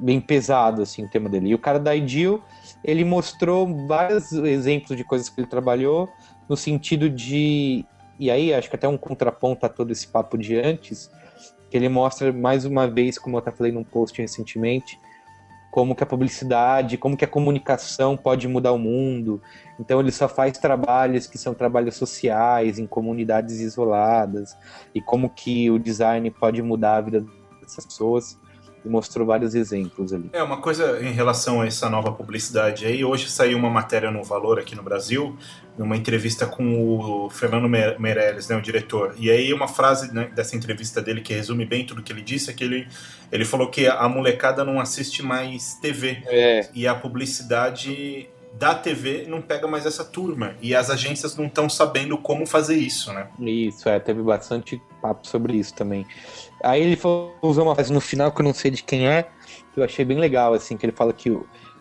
bem 0.00 0.18
pesado 0.18 0.80
assim 0.80 1.04
o 1.04 1.08
tema 1.08 1.28
dele. 1.28 1.50
E 1.50 1.54
o 1.54 1.58
cara 1.58 1.78
da 1.78 1.94
Ideal, 1.94 2.42
ele 2.84 3.04
mostrou 3.04 3.86
vários 3.86 4.32
exemplos 4.32 4.96
de 4.96 5.04
coisas 5.04 5.28
que 5.28 5.40
ele 5.40 5.48
trabalhou 5.48 6.08
no 6.48 6.56
sentido 6.56 7.08
de 7.08 7.84
e 8.18 8.30
aí 8.30 8.54
acho 8.54 8.68
que 8.70 8.76
até 8.76 8.86
um 8.86 8.96
contraponto 8.96 9.66
a 9.66 9.68
todo 9.68 9.90
esse 9.90 10.06
papo 10.06 10.38
de 10.38 10.56
antes, 10.56 11.10
que 11.68 11.76
ele 11.76 11.88
mostra 11.88 12.32
mais 12.32 12.64
uma 12.64 12.86
vez, 12.86 13.18
como 13.18 13.36
eu 13.36 13.38
até 13.40 13.50
falei 13.50 13.72
num 13.72 13.82
post 13.82 14.20
recentemente, 14.20 14.96
como 15.72 15.94
que 15.94 16.04
a 16.04 16.06
publicidade, 16.06 16.98
como 16.98 17.16
que 17.16 17.24
a 17.24 17.28
comunicação 17.28 18.16
pode 18.16 18.46
mudar 18.46 18.72
o 18.72 18.78
mundo. 18.78 19.40
Então 19.80 19.98
ele 19.98 20.12
só 20.12 20.28
faz 20.28 20.58
trabalhos 20.58 21.26
que 21.26 21.38
são 21.38 21.54
trabalhos 21.54 21.96
sociais 21.96 22.78
em 22.78 22.86
comunidades 22.86 23.58
isoladas 23.58 24.56
e 24.94 25.00
como 25.00 25.30
que 25.30 25.70
o 25.70 25.78
design 25.78 26.30
pode 26.30 26.62
mudar 26.62 26.96
a 26.96 27.00
vida 27.00 27.24
dessas 27.60 27.86
pessoas 27.86 28.38
e 28.84 28.88
mostrou 28.88 29.26
vários 29.26 29.54
exemplos 29.54 30.12
ali. 30.12 30.30
É, 30.32 30.42
uma 30.42 30.60
coisa 30.60 31.00
em 31.00 31.12
relação 31.12 31.60
a 31.60 31.66
essa 31.66 31.88
nova 31.88 32.12
publicidade 32.12 32.86
aí, 32.86 33.04
hoje 33.04 33.30
saiu 33.30 33.58
uma 33.58 33.70
matéria 33.70 34.10
no 34.10 34.22
Valor 34.22 34.58
aqui 34.58 34.74
no 34.74 34.82
Brasil, 34.82 35.36
numa 35.78 35.96
entrevista 35.96 36.46
com 36.46 37.24
o 37.24 37.30
Fernando 37.30 37.68
Meirelles, 37.68 38.48
né, 38.48 38.56
o 38.56 38.60
diretor. 38.60 39.14
E 39.18 39.30
aí 39.30 39.52
uma 39.52 39.68
frase 39.68 40.12
né, 40.14 40.30
dessa 40.34 40.56
entrevista 40.56 41.00
dele 41.00 41.20
que 41.20 41.32
resume 41.32 41.64
bem 41.64 41.86
tudo 41.86 42.02
que 42.02 42.12
ele 42.12 42.22
disse, 42.22 42.50
é 42.50 42.52
que 42.52 42.64
ele, 42.64 42.86
ele 43.30 43.44
falou 43.44 43.68
que 43.68 43.86
a 43.86 44.08
molecada 44.08 44.64
não 44.64 44.80
assiste 44.80 45.22
mais 45.22 45.74
TV. 45.74 46.22
É. 46.26 46.68
E 46.74 46.86
a 46.86 46.94
publicidade 46.94 48.28
da 48.52 48.74
TV 48.74 49.26
não 49.28 49.40
pega 49.40 49.66
mais 49.66 49.86
essa 49.86 50.04
turma. 50.04 50.54
E 50.60 50.74
as 50.74 50.90
agências 50.90 51.36
não 51.36 51.46
estão 51.46 51.68
sabendo 51.68 52.18
como 52.18 52.46
fazer 52.46 52.76
isso, 52.76 53.12
né? 53.12 53.28
Isso, 53.38 53.88
é, 53.88 53.98
teve 53.98 54.22
bastante 54.22 54.80
papo 55.00 55.26
sobre 55.26 55.56
isso 55.56 55.74
também. 55.74 56.06
Aí 56.62 56.82
ele 56.82 56.96
falou, 56.96 57.34
usou 57.42 57.64
uma 57.64 57.74
frase 57.74 57.92
no 57.92 58.00
final 58.00 58.30
que 58.30 58.40
eu 58.40 58.44
não 58.44 58.54
sei 58.54 58.70
de 58.70 58.82
quem 58.82 59.08
é, 59.08 59.24
que 59.72 59.80
eu 59.80 59.84
achei 59.84 60.04
bem 60.04 60.18
legal, 60.18 60.54
assim, 60.54 60.76
que 60.76 60.84
ele 60.84 60.92
fala 60.92 61.12
que 61.12 61.30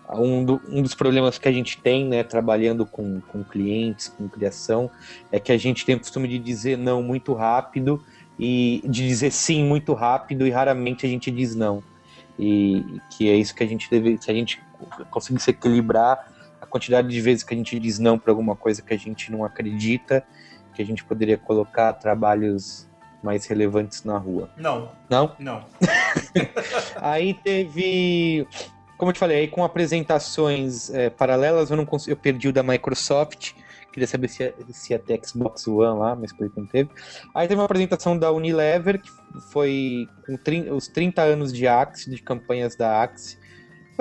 um, 0.09 0.43
do, 0.43 0.61
um 0.67 0.81
dos 0.81 0.95
problemas 0.95 1.37
que 1.37 1.47
a 1.47 1.51
gente 1.51 1.77
tem, 1.77 2.05
né, 2.05 2.23
trabalhando 2.23 2.85
com, 2.85 3.21
com 3.21 3.43
clientes, 3.43 4.07
com 4.09 4.27
criação, 4.27 4.89
é 5.31 5.39
que 5.39 5.51
a 5.51 5.57
gente 5.57 5.85
tem 5.85 5.95
o 5.95 5.99
costume 5.99 6.27
de 6.27 6.39
dizer 6.39 6.77
não 6.77 7.01
muito 7.03 7.33
rápido 7.33 8.03
e 8.39 8.81
de 8.85 9.07
dizer 9.07 9.31
sim 9.31 9.63
muito 9.63 9.93
rápido 9.93 10.47
e 10.47 10.49
raramente 10.49 11.05
a 11.05 11.09
gente 11.09 11.29
diz 11.29 11.55
não. 11.55 11.83
E 12.39 12.83
que 13.11 13.29
é 13.29 13.35
isso 13.35 13.53
que 13.53 13.63
a 13.63 13.67
gente 13.67 13.89
deve, 13.89 14.17
se 14.17 14.31
a 14.31 14.33
gente 14.33 14.61
conseguisse 15.09 15.51
equilibrar 15.51 16.30
a 16.61 16.65
quantidade 16.65 17.07
de 17.07 17.19
vezes 17.19 17.43
que 17.43 17.53
a 17.53 17.57
gente 17.57 17.77
diz 17.79 17.99
não 17.99 18.17
para 18.17 18.31
alguma 18.31 18.55
coisa 18.55 18.81
que 18.81 18.93
a 18.93 18.97
gente 18.97 19.31
não 19.31 19.43
acredita, 19.43 20.23
que 20.73 20.81
a 20.81 20.85
gente 20.85 21.03
poderia 21.03 21.37
colocar 21.37 21.91
trabalhos 21.93 22.87
mais 23.23 23.45
relevantes 23.45 24.03
na 24.03 24.17
rua. 24.17 24.49
Não. 24.55 24.91
Não? 25.09 25.35
Não. 25.37 25.65
aí 27.01 27.33
teve. 27.33 28.47
Como 28.97 29.09
eu 29.09 29.13
te 29.13 29.19
falei, 29.19 29.39
aí 29.39 29.47
com 29.47 29.63
apresentações 29.63 30.91
é, 30.91 31.09
paralelas, 31.09 31.71
eu, 31.71 31.77
não 31.77 31.85
cons... 31.85 32.07
eu 32.07 32.15
perdi 32.15 32.47
o 32.47 32.53
da 32.53 32.61
Microsoft, 32.61 33.53
Queria 33.91 34.07
saber 34.07 34.29
se 34.29 34.43
ia, 34.43 34.55
se 34.69 34.93
ia 34.93 34.99
ter 34.99 35.19
Xbox 35.25 35.67
One 35.67 35.99
lá, 35.99 36.15
mas 36.15 36.31
por 36.31 36.49
não 36.55 36.65
teve. 36.65 36.89
Aí 37.35 37.47
teve 37.47 37.59
uma 37.59 37.65
apresentação 37.65 38.17
da 38.17 38.31
Unilever, 38.31 39.01
que 39.01 39.09
foi 39.51 40.07
com 40.25 40.37
30, 40.37 40.73
os 40.73 40.87
30 40.87 41.21
anos 41.21 41.51
de 41.51 41.67
Axe, 41.67 42.09
de 42.09 42.21
campanhas 42.21 42.75
da 42.75 43.03
Axe. 43.03 43.37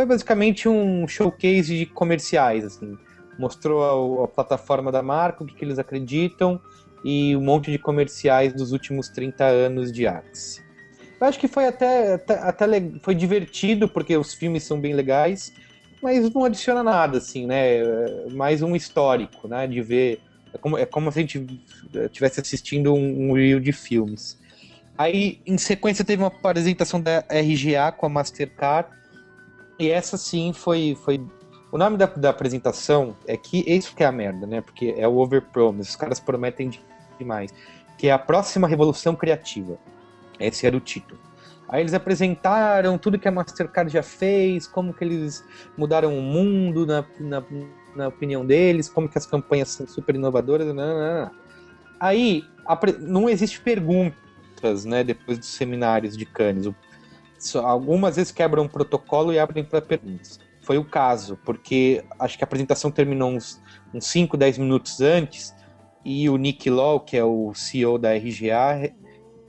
Foi 0.01 0.07
basicamente 0.07 0.67
um 0.67 1.07
showcase 1.07 1.77
de 1.77 1.85
comerciais, 1.85 2.65
assim. 2.65 2.97
Mostrou 3.39 4.23
a, 4.23 4.25
a 4.25 4.29
plataforma 4.29 4.91
da 4.91 5.03
marca, 5.03 5.45
o 5.45 5.47
que, 5.47 5.55
que 5.55 5.63
eles 5.63 5.79
acreditam, 5.79 6.59
e 7.05 7.37
um 7.37 7.43
monte 7.43 7.71
de 7.71 7.79
comerciais 7.79 8.55
dos 8.55 8.73
últimos 8.73 9.11
30 9.11 9.45
anos 9.45 9.93
de 9.93 10.07
Axe. 10.07 10.63
Eu 11.21 11.27
acho 11.27 11.39
que 11.39 11.47
foi 11.47 11.67
até, 11.67 12.15
até, 12.15 12.33
até 12.33 12.67
foi 13.03 13.15
divertido, 13.15 13.91
porque 13.91 14.17
os 14.17 14.33
filmes 14.33 14.63
são 14.63 14.81
bem 14.81 14.95
legais, 14.95 15.53
mas 16.03 16.33
não 16.33 16.47
adiciona 16.47 16.83
nada, 16.83 17.19
assim, 17.19 17.47
né? 17.47 17.77
É 17.77 18.31
mais 18.31 18.63
um 18.63 18.75
histórico, 18.75 19.47
né? 19.49 19.67
De 19.67 19.83
ver. 19.83 20.19
É 20.55 20.57
como, 20.57 20.79
é 20.79 20.87
como 20.87 21.13
se 21.13 21.19
a 21.19 21.21
gente 21.21 21.61
estivesse 22.07 22.41
assistindo 22.41 22.95
um, 22.95 23.29
um 23.29 23.33
reel 23.35 23.61
de 23.61 23.71
filmes. 23.71 24.41
Aí, 24.97 25.43
em 25.47 25.59
sequência, 25.59 26.07
teve 26.07 26.23
uma 26.23 26.29
apresentação 26.29 26.99
da 26.99 27.19
RGA 27.31 27.93
com 27.93 28.07
a 28.07 28.09
Mastercard. 28.09 28.99
E 29.81 29.91
essa 29.91 30.19
sim 30.19 30.53
foi. 30.53 30.95
foi... 31.03 31.21
O 31.73 31.79
nome 31.79 31.97
da, 31.97 32.05
da 32.05 32.31
apresentação 32.31 33.17
é 33.27 33.37
que 33.37 33.65
isso 33.67 33.97
que 33.97 34.03
é 34.03 34.07
a 34.07 34.13
merda, 34.13 34.47
né? 34.47 34.61
Porque 34.61 34.95
é 34.97 35.09
o 35.09 35.17
overpromise. 35.17 35.89
Os 35.89 35.97
caras 35.97 36.21
prometem 36.21 36.71
demais. 37.19 37.51
Que 37.97 38.09
é 38.09 38.13
a 38.13 38.19
próxima 38.19 38.69
revolução 38.69 39.17
criativa. 39.17 39.79
Esse 40.39 40.67
era 40.67 40.77
o 40.77 40.81
título. 40.81 41.19
Aí 41.67 41.83
eles 41.83 41.95
apresentaram 41.95 42.99
tudo 42.99 43.19
que 43.19 43.29
a 43.29 43.31
Mastercard 43.31 43.91
já 43.91 44.03
fez, 44.03 44.67
como 44.67 44.93
que 44.93 45.05
eles 45.05 45.45
mudaram 45.79 46.19
o 46.19 46.21
mundo 46.21 46.85
na, 46.85 47.05
na, 47.19 47.43
na 47.95 48.09
opinião 48.09 48.45
deles, 48.45 48.89
como 48.89 49.09
que 49.09 49.17
as 49.17 49.25
campanhas 49.25 49.69
são 49.69 49.87
super 49.87 50.15
inovadoras. 50.15 50.67
Não, 50.67 50.75
não, 50.75 51.21
não. 51.23 51.31
Aí 51.99 52.45
não 52.99 53.31
existe 53.31 53.61
perguntas, 53.61 54.85
né, 54.85 55.05
depois 55.05 55.39
dos 55.39 55.49
seminários 55.49 56.17
de 56.17 56.27
Cannes. 56.27 56.67
Algumas 57.57 58.17
vezes 58.17 58.33
quebram 58.33 58.65
um 58.65 58.69
protocolo 58.69 59.33
e 59.33 59.39
abrem 59.39 59.65
para 59.65 59.81
perguntas. 59.81 60.39
Foi 60.63 60.79
o 60.79 60.85
caso, 60.85 61.39
porque 61.45 62.05
acho 62.19 62.37
que 62.37 62.45
a 62.45 62.47
apresentação 62.47 62.91
terminou 62.91 63.31
uns, 63.31 63.61
uns 63.95 64.07
5, 64.07 64.37
10 64.37 64.59
minutos 64.59 65.01
antes 65.01 65.55
e 66.05 66.29
o 66.29 66.37
Nick 66.37 66.69
Law, 66.69 67.01
que 67.01 67.17
é 67.17 67.25
o 67.25 67.53
CEO 67.55 67.99
da 67.99 68.15
RGA, 68.15 68.93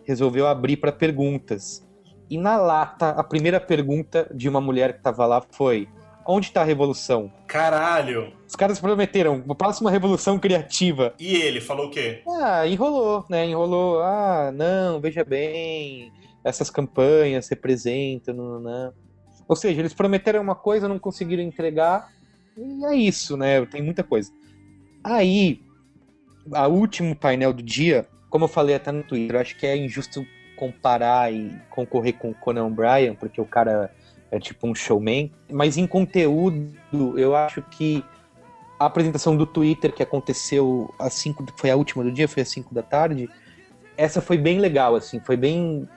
resolveu 0.04 0.48
abrir 0.48 0.78
para 0.78 0.92
perguntas. 0.92 1.86
E 2.30 2.38
na 2.38 2.58
lata, 2.58 3.10
a 3.10 3.24
primeira 3.24 3.60
pergunta 3.60 4.30
de 4.34 4.48
uma 4.48 4.62
mulher 4.62 4.94
que 4.94 5.00
estava 5.00 5.26
lá 5.26 5.44
foi: 5.52 5.88
Onde 6.26 6.48
está 6.48 6.62
a 6.62 6.66
revolução? 6.66 7.32
Caralho! 7.48 8.32
Os 8.48 8.56
caras 8.56 8.80
prometeram 8.80 9.42
uma 9.46 9.56
próxima 9.56 9.90
revolução 9.90 10.38
criativa. 10.38 11.14
E 11.20 11.36
ele 11.36 11.60
falou 11.60 11.88
o 11.88 11.90
quê? 11.90 12.22
Ah, 12.28 12.66
enrolou, 12.68 13.26
né? 13.30 13.46
Enrolou. 13.46 14.02
Ah, 14.02 14.52
não, 14.54 15.00
veja 15.00 15.24
bem, 15.24 16.12
essas 16.44 16.70
campanhas 16.70 17.48
representam. 17.50 18.60
Não. 18.60 18.94
Ou 19.48 19.56
seja, 19.56 19.82
eles 19.82 19.94
prometeram 19.94 20.42
uma 20.42 20.56
coisa, 20.56 20.88
não 20.88 21.00
conseguiram 21.00 21.44
entregar. 21.44 22.12
E 22.58 22.86
é 22.86 22.96
isso, 22.96 23.38
né? 23.38 23.66
Tem 23.66 23.82
muita 23.82 24.04
coisa. 24.04 24.32
Aí, 25.04 25.62
a 26.54 26.68
último 26.68 27.16
painel 27.16 27.54
do 27.54 27.64
dia, 27.64 28.08
como 28.30 28.46
eu 28.46 28.50
falei 28.50 28.76
até 28.76 28.92
no 28.92 29.04
Twitter, 29.04 29.40
acho 29.40 29.58
que 29.58 29.66
é 29.66 29.76
injusto 29.76 30.26
comparar 30.56 31.34
e 31.34 31.60
concorrer 31.70 32.14
com 32.14 32.30
o 32.30 32.36
Conan 32.36 32.66
O'Brien, 32.66 33.16
porque 33.16 33.42
o 33.42 33.46
cara 33.46 33.94
é 34.30 34.40
tipo 34.40 34.68
um 34.68 34.76
showman. 34.76 35.32
Mas 35.52 35.76
em 35.76 35.88
conteúdo, 35.88 36.72
eu 37.18 37.36
acho 37.36 37.62
que 37.64 38.04
a 38.80 38.86
apresentação 38.86 39.36
do 39.36 39.46
Twitter 39.46 39.92
que 39.94 40.02
aconteceu 40.02 40.94
às 40.98 41.14
5, 41.14 41.46
foi 41.56 41.72
a 41.72 41.76
última 41.76 42.04
do 42.04 42.12
dia, 42.12 42.28
foi 42.28 42.42
às 42.44 42.50
5 42.50 42.74
da 42.74 42.82
tarde. 42.82 43.30
Essa 43.98 44.22
foi 44.22 44.38
bem 44.38 44.60
legal, 44.60 44.96
assim, 44.96 45.20
foi 45.20 45.36
bem 45.36 45.88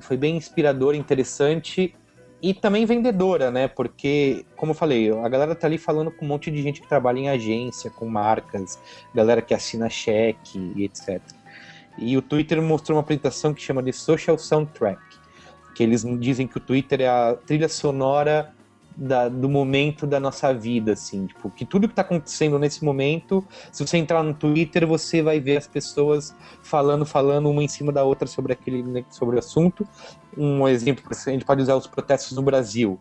foi 0.00 0.16
bem 0.16 0.36
inspiradora, 0.36 0.96
interessante 0.96 1.94
e 2.42 2.52
também 2.52 2.84
vendedora, 2.84 3.50
né? 3.50 3.68
Porque, 3.68 4.44
como 4.56 4.72
eu 4.72 4.76
falei, 4.76 5.10
a 5.10 5.28
galera 5.28 5.54
tá 5.54 5.66
ali 5.66 5.78
falando 5.78 6.10
com 6.10 6.24
um 6.24 6.28
monte 6.28 6.50
de 6.50 6.62
gente 6.62 6.80
que 6.80 6.88
trabalha 6.88 7.18
em 7.18 7.28
agência, 7.28 7.90
com 7.90 8.06
marcas, 8.06 8.78
galera 9.14 9.40
que 9.40 9.54
assina 9.54 9.88
cheque 9.88 10.72
e 10.76 10.84
etc. 10.84 11.20
E 11.98 12.16
o 12.16 12.22
Twitter 12.22 12.60
mostrou 12.60 12.96
uma 12.96 13.02
apresentação 13.02 13.54
que 13.54 13.62
chama 13.62 13.82
de 13.82 13.92
Social 13.92 14.38
Soundtrack, 14.38 15.00
que 15.74 15.82
eles 15.82 16.04
dizem 16.20 16.46
que 16.46 16.56
o 16.58 16.60
Twitter 16.60 17.00
é 17.00 17.08
a 17.08 17.34
trilha 17.34 17.68
sonora 17.68 18.53
da, 18.96 19.28
do 19.28 19.48
momento 19.48 20.06
da 20.06 20.20
nossa 20.20 20.52
vida, 20.52 20.92
assim, 20.92 21.26
tipo, 21.26 21.50
que 21.50 21.64
tudo 21.64 21.88
que 21.88 21.92
está 21.92 22.02
acontecendo 22.02 22.58
nesse 22.58 22.84
momento, 22.84 23.44
se 23.72 23.84
você 23.84 23.98
entrar 23.98 24.22
no 24.22 24.34
Twitter, 24.34 24.86
você 24.86 25.22
vai 25.22 25.40
ver 25.40 25.56
as 25.56 25.66
pessoas 25.66 26.34
falando, 26.62 27.04
falando 27.04 27.50
uma 27.50 27.62
em 27.62 27.68
cima 27.68 27.92
da 27.92 28.04
outra 28.04 28.26
sobre 28.28 28.52
aquele 28.52 28.82
né, 28.82 29.04
sobre 29.10 29.36
o 29.36 29.38
assunto. 29.38 29.86
Um 30.36 30.68
exemplo, 30.68 31.04
a 31.10 31.30
gente 31.30 31.44
pode 31.44 31.62
usar 31.62 31.76
os 31.76 31.86
protestos 31.86 32.36
no 32.36 32.42
Brasil. 32.42 32.98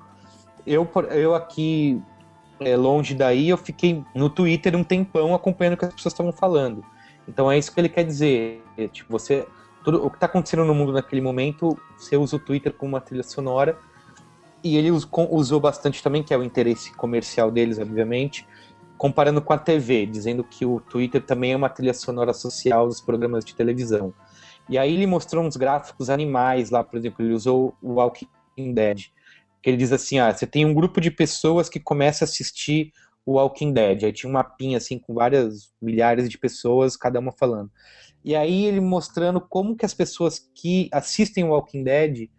Eu, 0.65 0.89
eu 1.11 1.35
aqui, 1.35 2.01
é, 2.59 2.75
longe 2.75 3.13
daí, 3.13 3.49
eu 3.49 3.57
fiquei 3.57 4.03
no 4.15 4.29
Twitter 4.29 4.75
um 4.75 4.83
tempão 4.83 5.35
acompanhando 5.35 5.73
o 5.75 5.77
que 5.77 5.85
as 5.85 5.93
pessoas 5.93 6.13
estavam 6.13 6.31
falando. 6.31 6.83
Então 7.27 7.51
é 7.51 7.57
isso 7.57 7.71
que 7.71 7.79
ele 7.79 7.89
quer 7.89 8.03
dizer. 8.03 8.63
É, 8.77 8.87
tipo, 8.87 9.11
você. 9.11 9.45
Tudo, 9.83 10.05
o 10.05 10.09
que 10.09 10.15
está 10.15 10.27
acontecendo 10.27 10.63
no 10.63 10.73
mundo 10.73 10.93
naquele 10.93 11.21
momento, 11.21 11.77
você 11.97 12.15
usa 12.15 12.37
o 12.37 12.39
Twitter 12.39 12.71
como 12.73 12.93
uma 12.93 13.01
trilha 13.01 13.23
sonora. 13.23 13.77
E 14.63 14.77
ele 14.77 14.89
usou 14.91 15.59
bastante 15.59 16.01
também, 16.01 16.23
que 16.23 16.33
é 16.33 16.37
o 16.37 16.43
interesse 16.43 16.93
comercial 16.93 17.51
deles, 17.51 17.79
obviamente, 17.79 18.47
comparando 18.97 19.41
com 19.41 19.51
a 19.51 19.57
TV, 19.57 20.05
dizendo 20.05 20.43
que 20.43 20.65
o 20.65 20.79
Twitter 20.79 21.21
também 21.21 21.51
é 21.51 21.55
uma 21.57 21.67
trilha 21.67 21.93
sonora 21.93 22.33
social 22.33 22.87
dos 22.87 23.01
programas 23.01 23.43
de 23.43 23.53
televisão. 23.53 24.13
E 24.69 24.77
aí 24.77 24.93
ele 24.93 25.05
mostrou 25.05 25.43
uns 25.43 25.57
gráficos 25.57 26.09
animais 26.09 26.69
lá, 26.69 26.83
por 26.83 26.97
exemplo, 26.97 27.25
ele 27.25 27.33
usou 27.33 27.75
o 27.81 27.95
Walking 27.95 28.73
Dead. 28.73 29.07
Que 29.61 29.69
ele 29.69 29.77
diz 29.77 29.91
assim: 29.91 30.19
ah, 30.19 30.33
você 30.33 30.47
tem 30.47 30.65
um 30.65 30.73
grupo 30.73 31.01
de 31.01 31.11
pessoas 31.11 31.67
que 31.67 31.79
começa 31.79 32.23
a 32.23 32.27
assistir 32.27 32.93
o 33.25 33.33
Walking 33.33 33.73
Dead. 33.73 34.03
Aí 34.03 34.13
tinha 34.13 34.29
um 34.29 34.33
mapinha 34.33 34.77
assim 34.77 34.97
com 34.97 35.13
várias 35.13 35.73
milhares 35.81 36.29
de 36.29 36.37
pessoas, 36.37 36.95
cada 36.95 37.19
uma 37.19 37.31
falando. 37.31 37.69
E 38.23 38.35
aí 38.35 38.65
ele 38.65 38.79
mostrando 38.79 39.41
como 39.41 39.75
que 39.75 39.85
as 39.85 39.93
pessoas 39.93 40.39
que 40.55 40.87
assistem 40.93 41.43
o 41.43 41.49
Walking 41.49 41.83
Dead 41.83 42.29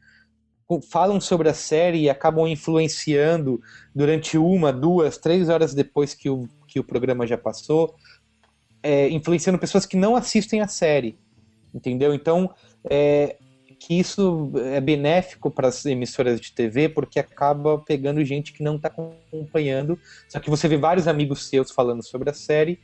falam 0.82 1.20
sobre 1.20 1.48
a 1.48 1.54
série 1.54 2.02
e 2.02 2.10
acabam 2.10 2.46
influenciando 2.46 3.60
durante 3.94 4.38
uma, 4.38 4.72
duas, 4.72 5.18
três 5.18 5.48
horas 5.48 5.74
depois 5.74 6.14
que 6.14 6.28
o, 6.28 6.48
que 6.66 6.78
o 6.78 6.84
programa 6.84 7.26
já 7.26 7.38
passou, 7.38 7.94
é, 8.82 9.08
influenciando 9.08 9.58
pessoas 9.58 9.86
que 9.86 9.96
não 9.96 10.14
assistem 10.14 10.60
a 10.60 10.68
série, 10.68 11.18
entendeu? 11.74 12.14
Então, 12.14 12.54
é, 12.88 13.36
que 13.78 13.98
isso 13.98 14.50
é 14.56 14.80
benéfico 14.80 15.50
para 15.50 15.68
as 15.68 15.84
emissoras 15.84 16.40
de 16.40 16.52
TV, 16.52 16.88
porque 16.88 17.18
acaba 17.18 17.78
pegando 17.78 18.24
gente 18.24 18.52
que 18.52 18.62
não 18.62 18.76
está 18.76 18.88
acompanhando. 18.88 19.98
Só 20.28 20.40
que 20.40 20.48
você 20.48 20.66
vê 20.66 20.76
vários 20.76 21.06
amigos 21.06 21.48
seus 21.48 21.70
falando 21.70 22.02
sobre 22.02 22.30
a 22.30 22.34
série 22.34 22.80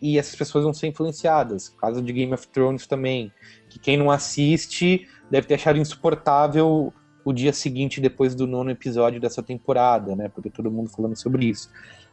e 0.00 0.18
essas 0.18 0.34
pessoas 0.34 0.64
vão 0.64 0.74
ser 0.74 0.88
influenciadas. 0.88 1.68
Caso 1.68 2.02
de 2.02 2.12
Game 2.12 2.34
of 2.34 2.48
Thrones 2.48 2.88
também, 2.88 3.32
que 3.68 3.78
quem 3.78 3.96
não 3.96 4.10
assiste 4.10 5.06
deve 5.30 5.46
ter 5.46 5.54
achado 5.54 5.78
insuportável 5.78 6.92
o 7.24 7.32
dia 7.32 7.52
seguinte 7.52 8.00
depois 8.00 8.34
do 8.34 8.46
nono 8.46 8.70
episódio 8.70 9.20
dessa 9.20 9.42
temporada, 9.42 10.16
né? 10.16 10.28
Porque 10.28 10.50
todo 10.50 10.70
mundo 10.70 10.90
falando 10.90 11.16
sobre 11.16 11.46
isso. 11.46 11.70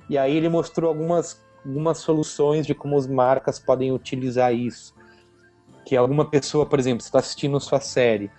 E 0.10 0.18
aí 0.18 0.36
ele 0.36 0.50
mostrou 0.50 0.90
algumas, 0.90 1.44
algumas 1.66 2.00
soluções 2.00 2.66
de 2.66 2.74
como 2.74 2.98
as 2.98 3.08
marcas 3.08 3.60
podem 3.60 3.92
utilizar 3.92 4.54
isso 4.54 4.94
que 5.86 5.96
alguma 5.96 6.24
pessoa, 6.24 6.68
por 6.68 6.78
exemplo, 6.78 7.04
está 7.04 7.18
assistindo 7.18 7.60
sua 7.60 7.80
série, 7.80 8.30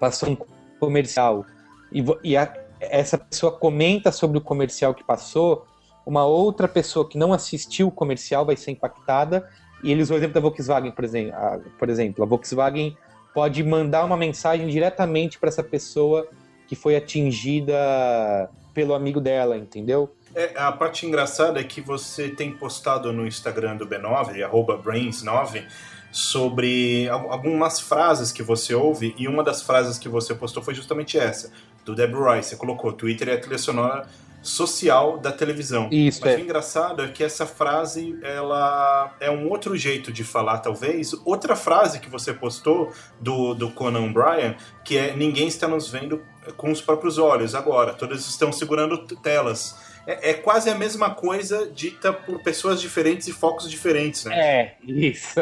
passou 0.00 0.30
um 0.30 0.36
comercial 0.80 1.46
e, 1.92 2.04
e 2.24 2.36
a, 2.36 2.52
essa 2.80 3.16
pessoa 3.16 3.52
comenta 3.52 4.10
sobre 4.10 4.38
o 4.38 4.40
comercial 4.40 4.92
que 4.92 5.04
passou, 5.04 5.66
uma 6.04 6.24
outra 6.24 6.66
pessoa 6.66 7.08
que 7.08 7.16
não 7.16 7.32
assistiu 7.32 7.86
o 7.86 7.92
comercial 7.92 8.44
vai 8.44 8.56
ser 8.56 8.72
impactada. 8.72 9.48
E 9.82 9.92
eles 9.92 10.10
o 10.10 10.14
exemplo 10.14 10.34
da 10.34 10.40
Volkswagen, 10.40 10.90
por 10.90 11.04
exemplo. 11.04 11.34
A, 11.34 11.60
por 11.78 11.88
exemplo, 11.88 12.24
a 12.24 12.26
Volkswagen 12.26 12.96
pode 13.34 13.62
mandar 13.64 14.04
uma 14.04 14.16
mensagem 14.16 14.68
diretamente 14.68 15.38
para 15.38 15.48
essa 15.48 15.62
pessoa 15.62 16.26
que 16.66 16.76
foi 16.76 16.96
atingida 16.96 18.48
pelo 18.72 18.94
amigo 18.94 19.20
dela, 19.20 19.56
entendeu? 19.56 20.14
É, 20.34 20.52
a 20.56 20.72
parte 20.72 21.06
engraçada 21.06 21.60
é 21.60 21.64
que 21.64 21.80
você 21.80 22.28
tem 22.28 22.52
postado 22.52 23.12
no 23.12 23.26
Instagram 23.26 23.76
do 23.76 23.86
B9, 23.86 24.48
Brains9, 24.82 25.64
sobre 26.10 27.08
algumas 27.08 27.80
frases 27.80 28.32
que 28.32 28.42
você 28.42 28.74
ouve, 28.74 29.14
e 29.18 29.26
uma 29.26 29.42
das 29.42 29.62
frases 29.62 29.98
que 29.98 30.08
você 30.08 30.34
postou 30.34 30.62
foi 30.62 30.74
justamente 30.74 31.18
essa, 31.18 31.52
do 31.84 31.94
Deborah 31.94 32.36
Rice. 32.36 32.50
Você 32.50 32.56
colocou: 32.56 32.92
Twitter 32.92 33.28
é 33.28 33.32
a 33.34 33.40
trilha 33.40 33.58
sonora 33.58 34.08
social 34.44 35.18
da 35.18 35.32
televisão. 35.32 35.88
Isso, 35.90 36.20
Mas 36.22 36.34
é. 36.34 36.36
o 36.36 36.40
engraçado 36.40 37.02
é 37.02 37.08
que 37.08 37.24
essa 37.24 37.46
frase 37.46 38.16
ela 38.22 39.16
é 39.18 39.30
um 39.30 39.48
outro 39.48 39.76
jeito 39.76 40.12
de 40.12 40.22
falar, 40.22 40.58
talvez. 40.58 41.12
Outra 41.24 41.56
frase 41.56 41.98
que 41.98 42.10
você 42.10 42.32
postou 42.32 42.92
do, 43.18 43.54
do 43.54 43.70
Conan 43.70 44.10
O'Brien, 44.10 44.54
que 44.84 44.98
é 44.98 45.16
ninguém 45.16 45.48
está 45.48 45.66
nos 45.66 45.88
vendo 45.88 46.22
com 46.56 46.70
os 46.70 46.82
próprios 46.82 47.16
olhos 47.16 47.54
agora, 47.54 47.94
todos 47.94 48.28
estão 48.28 48.52
segurando 48.52 48.98
telas. 48.98 49.74
é, 50.06 50.30
é, 50.30 50.34
quase 50.34 50.68
a 50.68 50.74
mesma 50.74 51.14
coisa 51.14 51.70
dita 51.70 52.12
por 52.12 52.42
pessoas 52.42 52.80
diferentes 52.80 53.26
e 53.26 53.32
focos 53.32 53.70
diferentes, 53.70 54.26
né? 54.26 54.38
É, 54.38 54.76
isso. 54.86 55.40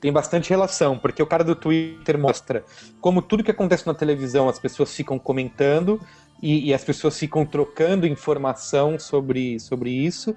Tem 0.00 0.10
bastante 0.10 0.48
relação, 0.48 0.98
porque 0.98 1.22
o 1.22 1.26
cara 1.26 1.44
do 1.44 1.54
Twitter 1.54 2.18
mostra 2.18 2.64
como 3.02 3.20
tudo 3.20 3.44
que 3.44 3.50
acontece 3.50 3.86
na 3.86 3.92
televisão 3.92 4.48
as 4.48 4.58
pessoas 4.58 4.94
ficam 4.94 5.18
comentando 5.18 6.00
e, 6.42 6.68
e 6.68 6.74
as 6.74 6.84
pessoas 6.84 7.18
ficam 7.18 7.44
trocando 7.44 8.06
informação 8.06 8.98
sobre, 8.98 9.58
sobre 9.60 9.90
isso. 9.90 10.34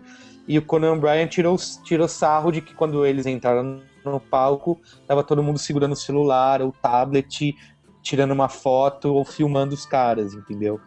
E 0.47 0.57
o 0.57 0.61
Conan 0.61 0.97
Bryan 0.97 1.27
tirou, 1.27 1.55
tirou 1.83 2.07
sarro 2.07 2.51
de 2.51 2.61
que 2.61 2.73
quando 2.73 3.05
eles 3.05 3.25
entraram 3.25 3.81
no 4.03 4.19
palco, 4.19 4.79
tava 5.07 5.23
todo 5.23 5.41
mundo 5.41 5.57
segurando 5.57 5.93
o 5.93 5.97
celular 5.97 6.61
ou 6.61 6.73
tablet, 6.73 7.55
tirando 8.01 8.31
uma 8.31 8.49
foto 8.49 9.13
ou 9.13 9.23
filmando 9.23 9.73
os 9.73 9.85
caras, 9.85 10.33
entendeu? 10.33 10.79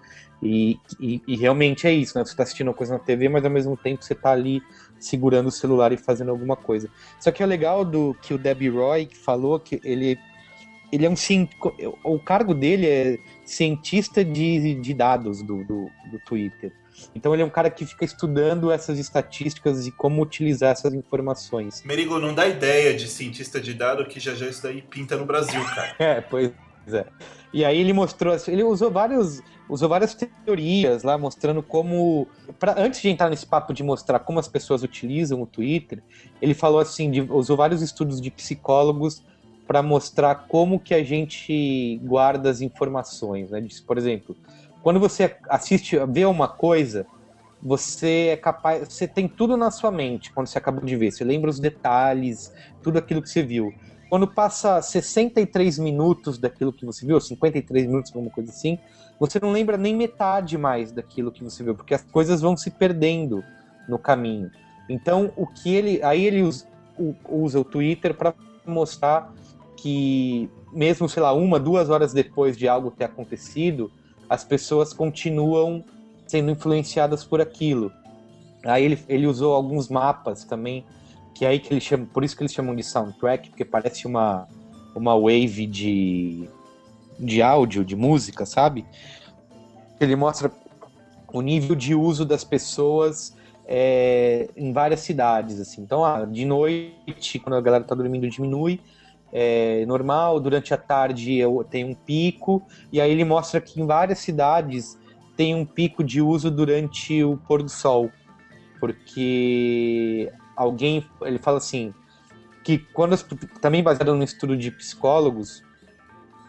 E, 0.42 0.78
e, 1.00 1.22
e, 1.26 1.34
realmente 1.34 1.86
é 1.86 1.92
isso, 1.92 2.18
né? 2.18 2.24
Você 2.24 2.32
está 2.32 2.42
assistindo 2.42 2.68
uma 2.68 2.74
coisa 2.74 2.92
na 2.92 2.98
TV, 2.98 3.28
mas 3.30 3.42
ao 3.42 3.50
mesmo 3.50 3.74
tempo 3.74 4.04
você 4.04 4.12
está 4.12 4.32
ali 4.32 4.60
segurando 5.00 5.46
o 5.46 5.50
celular 5.50 5.92
e 5.92 5.96
fazendo 5.96 6.30
alguma 6.30 6.56
coisa. 6.56 6.90
Só 7.18 7.30
que 7.30 7.42
o 7.42 7.46
legal 7.46 7.86
do 7.86 8.14
que 8.20 8.34
o 8.34 8.38
Debbie 8.38 8.68
Roy 8.68 9.08
falou 9.24 9.58
que 9.58 9.80
ele 9.82 10.18
ele 10.92 11.04
é 11.04 11.10
um 11.10 11.16
o 12.04 12.18
cargo 12.18 12.54
dele 12.54 12.86
é 12.86 13.18
cientista 13.46 14.24
de, 14.24 14.74
de 14.74 14.92
dados 14.92 15.40
do, 15.40 15.64
do, 15.64 15.90
do 16.10 16.18
Twitter. 16.26 16.72
Então 17.14 17.32
ele 17.32 17.42
é 17.42 17.46
um 17.46 17.50
cara 17.50 17.70
que 17.70 17.86
fica 17.86 18.04
estudando 18.04 18.70
essas 18.70 18.98
estatísticas 18.98 19.86
e 19.86 19.92
como 19.92 20.22
utilizar 20.22 20.72
essas 20.72 20.92
informações. 20.94 21.82
Merigo, 21.84 22.18
não 22.18 22.34
dá 22.34 22.46
ideia 22.46 22.94
de 22.94 23.06
cientista 23.06 23.60
de 23.60 23.74
dados 23.74 24.08
que 24.08 24.18
já 24.18 24.34
já 24.34 24.46
isso 24.48 24.62
daí 24.62 24.82
pinta 24.82 25.16
no 25.16 25.24
Brasil, 25.24 25.62
cara. 25.64 25.94
é, 26.00 26.20
pois 26.20 26.52
é. 26.88 27.06
E 27.52 27.64
aí 27.64 27.78
ele 27.78 27.92
mostrou, 27.92 28.36
ele 28.48 28.62
usou 28.62 28.90
vários, 28.90 29.42
usou 29.68 29.88
várias 29.88 30.14
teorias 30.14 31.02
lá 31.02 31.16
mostrando 31.16 31.62
como, 31.62 32.26
pra, 32.58 32.74
antes 32.78 33.00
de 33.00 33.08
entrar 33.08 33.30
nesse 33.30 33.46
papo 33.46 33.72
de 33.72 33.82
mostrar 33.82 34.18
como 34.18 34.38
as 34.38 34.48
pessoas 34.48 34.82
utilizam 34.82 35.40
o 35.40 35.46
Twitter, 35.46 36.02
ele 36.40 36.54
falou 36.54 36.80
assim, 36.80 37.10
de, 37.10 37.20
usou 37.22 37.56
vários 37.56 37.82
estudos 37.82 38.20
de 38.20 38.30
psicólogos 38.30 39.22
para 39.66 39.82
mostrar 39.82 40.46
como 40.48 40.78
que 40.78 40.94
a 40.94 41.02
gente 41.02 42.00
guarda 42.04 42.50
as 42.50 42.60
informações, 42.60 43.50
né? 43.50 43.66
Por 43.86 43.98
exemplo, 43.98 44.36
quando 44.82 45.00
você 45.00 45.36
assiste, 45.48 45.98
vê 46.08 46.24
uma 46.24 46.46
coisa, 46.46 47.06
você 47.60 48.28
é 48.32 48.36
capaz, 48.36 48.92
você 48.92 49.08
tem 49.08 49.26
tudo 49.26 49.56
na 49.56 49.70
sua 49.70 49.90
mente 49.90 50.32
quando 50.32 50.46
você 50.46 50.58
acabou 50.58 50.84
de 50.84 50.94
ver, 50.96 51.10
você 51.10 51.24
lembra 51.24 51.50
os 51.50 51.58
detalhes, 51.58 52.52
tudo 52.82 52.98
aquilo 52.98 53.20
que 53.20 53.28
você 53.28 53.42
viu. 53.42 53.74
Quando 54.08 54.28
passa 54.28 54.80
63 54.80 55.80
minutos 55.80 56.38
daquilo 56.38 56.72
que 56.72 56.86
você 56.86 57.04
viu, 57.04 57.20
53 57.20 57.86
minutos, 57.86 58.12
alguma 58.14 58.32
coisa 58.32 58.50
assim, 58.52 58.78
você 59.18 59.40
não 59.40 59.50
lembra 59.50 59.76
nem 59.76 59.96
metade 59.96 60.56
mais 60.56 60.92
daquilo 60.92 61.32
que 61.32 61.42
você 61.42 61.64
viu, 61.64 61.74
porque 61.74 61.94
as 61.94 62.04
coisas 62.04 62.40
vão 62.40 62.56
se 62.56 62.70
perdendo 62.70 63.42
no 63.88 63.98
caminho. 63.98 64.50
Então, 64.88 65.32
o 65.36 65.46
que 65.46 65.74
ele, 65.74 66.00
aí 66.04 66.24
ele 66.24 66.42
usa, 66.42 66.66
usa 67.28 67.58
o 67.58 67.64
Twitter 67.64 68.14
para 68.14 68.32
mostrar 68.64 69.32
que 69.76 70.48
mesmo, 70.72 71.08
sei 71.08 71.22
lá, 71.22 71.32
uma, 71.32 71.58
duas 71.60 71.90
horas 71.90 72.12
depois 72.12 72.56
de 72.56 72.66
algo 72.66 72.90
ter 72.90 73.04
acontecido, 73.04 73.90
as 74.28 74.44
pessoas 74.44 74.92
continuam 74.92 75.84
sendo 76.26 76.50
influenciadas 76.50 77.24
por 77.24 77.40
aquilo. 77.40 77.92
Aí 78.64 78.84
ele, 78.84 78.98
ele 79.08 79.26
usou 79.26 79.54
alguns 79.54 79.88
mapas 79.88 80.44
também 80.44 80.84
que 81.36 81.44
é 81.44 81.48
aí 81.48 81.60
que 81.60 81.72
eles 81.72 81.84
chamam, 81.84 82.06
por 82.06 82.24
isso 82.24 82.34
que 82.34 82.42
eles 82.42 82.52
chamam 82.52 82.74
de 82.74 82.82
soundtrack, 82.82 83.50
porque 83.50 83.64
parece 83.64 84.06
uma, 84.06 84.48
uma 84.94 85.14
wave 85.14 85.66
de, 85.66 86.48
de 87.18 87.42
áudio, 87.42 87.84
de 87.84 87.94
música, 87.94 88.46
sabe? 88.46 88.86
Ele 90.00 90.16
mostra 90.16 90.50
o 91.30 91.42
nível 91.42 91.76
de 91.76 91.94
uso 91.94 92.24
das 92.24 92.42
pessoas 92.42 93.36
é, 93.66 94.48
em 94.56 94.72
várias 94.72 95.00
cidades, 95.00 95.60
assim. 95.60 95.82
Então, 95.82 96.02
ah, 96.02 96.24
de 96.24 96.46
noite, 96.46 97.38
quando 97.38 97.56
a 97.56 97.60
galera 97.60 97.84
tá 97.84 97.94
dormindo, 97.94 98.26
diminui, 98.30 98.80
é 99.38 99.84
normal, 99.84 100.40
durante 100.40 100.72
a 100.72 100.78
tarde 100.78 101.40
tem 101.68 101.84
um 101.84 101.94
pico, 101.94 102.66
e 102.90 103.02
aí 103.02 103.10
ele 103.10 103.22
mostra 103.22 103.60
que 103.60 103.78
em 103.78 103.86
várias 103.86 104.20
cidades 104.20 104.98
tem 105.36 105.54
um 105.54 105.66
pico 105.66 106.02
de 106.02 106.22
uso 106.22 106.50
durante 106.50 107.22
o 107.22 107.36
pôr 107.36 107.62
do 107.62 107.68
sol, 107.68 108.10
porque 108.80 110.32
alguém, 110.56 111.04
ele 111.20 111.38
fala 111.38 111.58
assim, 111.58 111.92
que 112.64 112.78
quando, 112.78 113.14
também 113.60 113.82
baseado 113.82 114.14
no 114.14 114.24
estudo 114.24 114.56
de 114.56 114.70
psicólogos, 114.70 115.62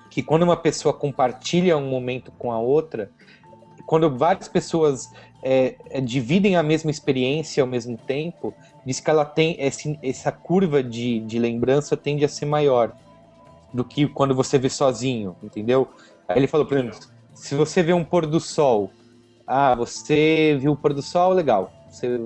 que 0.10 0.24
quando 0.24 0.44
uma 0.44 0.56
pessoa 0.56 0.94
compartilha 0.94 1.76
um 1.76 1.90
momento 1.90 2.32
com 2.32 2.54
a 2.54 2.58
outra, 2.58 3.12
quando 3.86 4.18
várias 4.18 4.48
pessoas 4.48 5.12
é, 5.44 5.76
é, 5.90 6.00
dividem 6.00 6.56
a 6.56 6.64
mesma 6.64 6.90
experiência 6.90 7.62
ao 7.62 7.68
mesmo 7.68 7.98
tempo, 7.98 8.54
diz 8.88 9.02
que 9.02 9.10
ela 9.10 9.26
tem 9.26 9.58
esse, 9.60 10.00
essa 10.02 10.32
curva 10.32 10.82
de, 10.82 11.20
de 11.20 11.38
lembrança 11.38 11.98
tende 11.98 12.24
a 12.24 12.30
ser 12.30 12.46
maior 12.46 12.94
do 13.74 13.84
que 13.84 14.08
quando 14.08 14.34
você 14.34 14.58
vê 14.58 14.70
sozinho, 14.70 15.36
entendeu? 15.44 15.90
Aí 16.26 16.38
ele 16.38 16.48
falou, 16.48 16.66
por 16.66 16.78
exemplo, 16.78 16.98
se 17.34 17.54
você 17.54 17.84
vê 17.84 17.92
um 17.92 18.06
pôr 18.06 18.26
do 18.26 18.40
sol, 18.40 18.90
ah, 19.46 19.76
você 19.76 20.58
viu 20.58 20.72
o 20.72 20.78
pôr 20.78 20.94
do 20.94 21.02
sol, 21.02 21.34
legal. 21.34 21.70
Você 21.90 22.18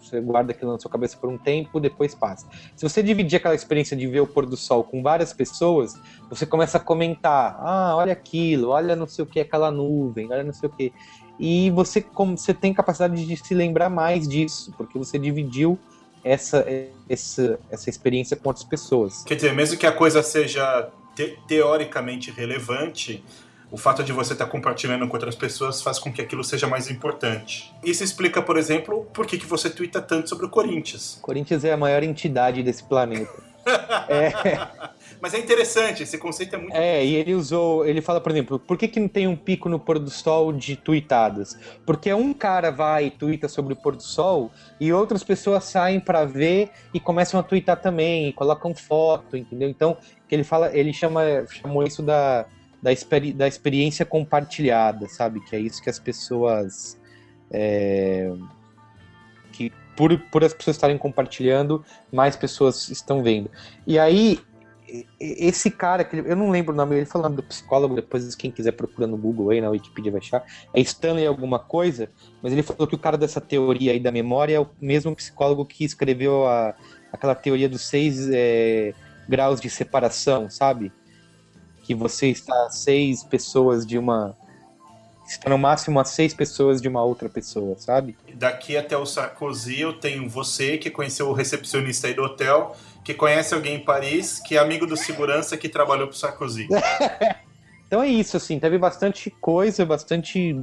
você 0.00 0.20
guarda 0.20 0.52
aquilo 0.52 0.72
na 0.72 0.78
sua 0.78 0.90
cabeça 0.90 1.16
por 1.16 1.28
um 1.28 1.36
tempo, 1.36 1.80
depois 1.80 2.14
passa. 2.14 2.46
Se 2.76 2.88
você 2.88 3.02
dividir 3.02 3.36
aquela 3.36 3.54
experiência 3.54 3.96
de 3.96 4.06
ver 4.06 4.20
o 4.20 4.26
pôr 4.26 4.46
do 4.46 4.56
sol 4.56 4.84
com 4.84 5.02
várias 5.02 5.32
pessoas, 5.32 5.94
você 6.28 6.46
começa 6.46 6.78
a 6.78 6.80
comentar: 6.80 7.56
ah, 7.58 7.96
olha 7.96 8.12
aquilo, 8.12 8.68
olha 8.68 8.94
não 8.94 9.08
sei 9.08 9.24
o 9.24 9.26
que, 9.26 9.40
aquela 9.40 9.72
nuvem, 9.72 10.30
olha 10.30 10.44
não 10.44 10.52
sei 10.52 10.68
o 10.68 10.72
que. 10.72 10.92
E 11.38 11.70
você, 11.72 12.00
como, 12.00 12.36
você 12.36 12.54
tem 12.54 12.72
capacidade 12.72 13.26
de 13.26 13.36
se 13.36 13.54
lembrar 13.54 13.88
mais 13.88 14.28
disso, 14.28 14.72
porque 14.76 14.98
você 14.98 15.18
dividiu 15.18 15.78
essa, 16.24 16.64
essa, 17.08 17.58
essa 17.70 17.90
experiência 17.90 18.36
com 18.36 18.48
outras 18.48 18.64
pessoas. 18.64 19.24
Quer 19.24 19.36
dizer, 19.36 19.52
mesmo 19.54 19.76
que 19.76 19.86
a 19.86 19.92
coisa 19.92 20.22
seja 20.22 20.88
te 21.14 21.38
teoricamente 21.46 22.30
relevante, 22.30 23.24
o 23.70 23.76
fato 23.76 24.04
de 24.04 24.12
você 24.12 24.34
estar 24.34 24.44
tá 24.44 24.50
compartilhando 24.50 25.08
com 25.08 25.14
outras 25.14 25.34
pessoas 25.34 25.82
faz 25.82 25.98
com 25.98 26.12
que 26.12 26.20
aquilo 26.20 26.44
seja 26.44 26.66
mais 26.66 26.90
importante. 26.90 27.74
Isso 27.82 28.04
explica, 28.04 28.42
por 28.42 28.56
exemplo, 28.56 29.06
por 29.14 29.26
que, 29.26 29.38
que 29.38 29.46
você 29.46 29.70
twitta 29.70 30.00
tanto 30.00 30.28
sobre 30.28 30.46
o 30.46 30.48
Corinthians. 30.48 31.16
O 31.16 31.22
Corinthians 31.22 31.64
é 31.64 31.72
a 31.72 31.76
maior 31.76 32.02
entidade 32.02 32.62
desse 32.62 32.84
planeta. 32.84 33.32
é... 34.08 34.90
Mas 35.22 35.34
é 35.34 35.38
interessante, 35.38 36.02
esse 36.02 36.18
conceito 36.18 36.56
é 36.56 36.58
muito. 36.58 36.74
É, 36.74 37.06
e 37.06 37.14
ele 37.14 37.32
usou. 37.32 37.86
Ele 37.86 38.02
fala, 38.02 38.20
por 38.20 38.32
exemplo, 38.32 38.58
por 38.58 38.76
que, 38.76 38.88
que 38.88 38.98
não 38.98 39.06
tem 39.06 39.28
um 39.28 39.36
pico 39.36 39.68
no 39.68 39.78
pôr 39.78 40.00
do 40.00 40.10
sol 40.10 40.52
de 40.52 40.74
tweetadas? 40.74 41.56
Porque 41.86 42.12
um 42.12 42.34
cara 42.34 42.72
vai 42.72 43.06
e 43.06 43.10
twitta 43.12 43.46
sobre 43.46 43.74
o 43.74 43.76
pôr 43.76 43.94
do 43.94 44.02
sol 44.02 44.50
e 44.80 44.92
outras 44.92 45.22
pessoas 45.22 45.62
saem 45.62 46.00
para 46.00 46.24
ver 46.24 46.70
e 46.92 46.98
começam 46.98 47.38
a 47.38 47.42
twittar 47.44 47.80
também, 47.80 48.30
e 48.30 48.32
colocam 48.32 48.74
foto, 48.74 49.36
entendeu? 49.36 49.68
Então, 49.68 49.96
que 50.28 50.34
ele 50.34 50.42
fala, 50.42 50.76
ele 50.76 50.92
chama, 50.92 51.22
chamou 51.48 51.84
isso 51.84 52.02
da 52.02 52.44
da, 52.82 52.92
experi 52.92 53.32
da 53.32 53.46
experiência 53.46 54.04
compartilhada, 54.04 55.08
sabe? 55.08 55.38
Que 55.44 55.54
é 55.54 55.60
isso 55.60 55.80
que 55.80 55.88
as 55.88 56.00
pessoas. 56.00 56.98
É, 57.48 58.28
que 59.52 59.70
por, 59.96 60.18
por 60.32 60.42
as 60.42 60.52
pessoas 60.52 60.74
estarem 60.74 60.98
compartilhando, 60.98 61.84
mais 62.10 62.34
pessoas 62.34 62.88
estão 62.88 63.22
vendo. 63.22 63.48
E 63.86 64.00
aí, 64.00 64.40
esse 65.18 65.70
cara, 65.70 66.04
que 66.04 66.16
eu 66.16 66.36
não 66.36 66.50
lembro 66.50 66.72
o 66.72 66.76
nome, 66.76 66.96
ele 66.96 67.06
falando 67.06 67.36
do 67.36 67.42
psicólogo, 67.42 67.94
depois 67.94 68.34
quem 68.34 68.50
quiser 68.50 68.72
procurar 68.72 69.06
no 69.06 69.16
Google 69.16 69.50
aí, 69.50 69.60
na 69.60 69.70
Wikipedia 69.70 70.12
vai 70.12 70.20
achar, 70.20 70.44
é 70.74 70.80
Stanley 70.80 71.26
alguma 71.26 71.58
coisa, 71.58 72.10
mas 72.42 72.52
ele 72.52 72.62
falou 72.62 72.86
que 72.86 72.94
o 72.94 72.98
cara 72.98 73.16
dessa 73.16 73.40
teoria 73.40 73.92
aí 73.92 74.00
da 74.00 74.12
memória 74.12 74.56
é 74.56 74.60
o 74.60 74.68
mesmo 74.80 75.14
psicólogo 75.16 75.64
que 75.64 75.84
escreveu 75.84 76.46
a, 76.46 76.74
aquela 77.12 77.34
teoria 77.34 77.68
dos 77.68 77.82
seis 77.82 78.28
é, 78.30 78.92
graus 79.28 79.60
de 79.60 79.70
separação, 79.70 80.50
sabe? 80.50 80.92
que 81.82 81.94
você 81.94 82.28
está 82.28 82.70
seis 82.70 83.22
pessoas 83.22 83.84
de 83.84 83.98
uma. 83.98 84.36
Está 85.26 85.48
no 85.48 85.58
máximo 85.58 85.98
a 86.00 86.04
seis 86.04 86.34
pessoas 86.34 86.80
de 86.80 86.88
uma 86.88 87.02
outra 87.02 87.28
pessoa, 87.28 87.76
sabe? 87.78 88.16
Daqui 88.34 88.76
até 88.76 88.96
o 88.96 89.06
Sarkozy, 89.06 89.80
eu 89.80 89.94
tenho 89.94 90.28
você, 90.28 90.76
que 90.76 90.90
conheceu 90.90 91.28
o 91.28 91.32
recepcionista 91.32 92.06
aí 92.06 92.14
do 92.14 92.22
hotel, 92.22 92.76
que 93.04 93.14
conhece 93.14 93.54
alguém 93.54 93.76
em 93.76 93.84
Paris, 93.84 94.38
que 94.38 94.56
é 94.56 94.58
amigo 94.58 94.86
do 94.86 94.96
segurança 94.96 95.56
que 95.56 95.68
trabalhou 95.68 96.08
pro 96.08 96.16
Sarkozy. 96.16 96.68
então 97.86 98.02
é 98.02 98.08
isso, 98.08 98.36
assim, 98.36 98.58
teve 98.58 98.78
bastante 98.78 99.30
coisa, 99.40 99.84
bastante. 99.84 100.56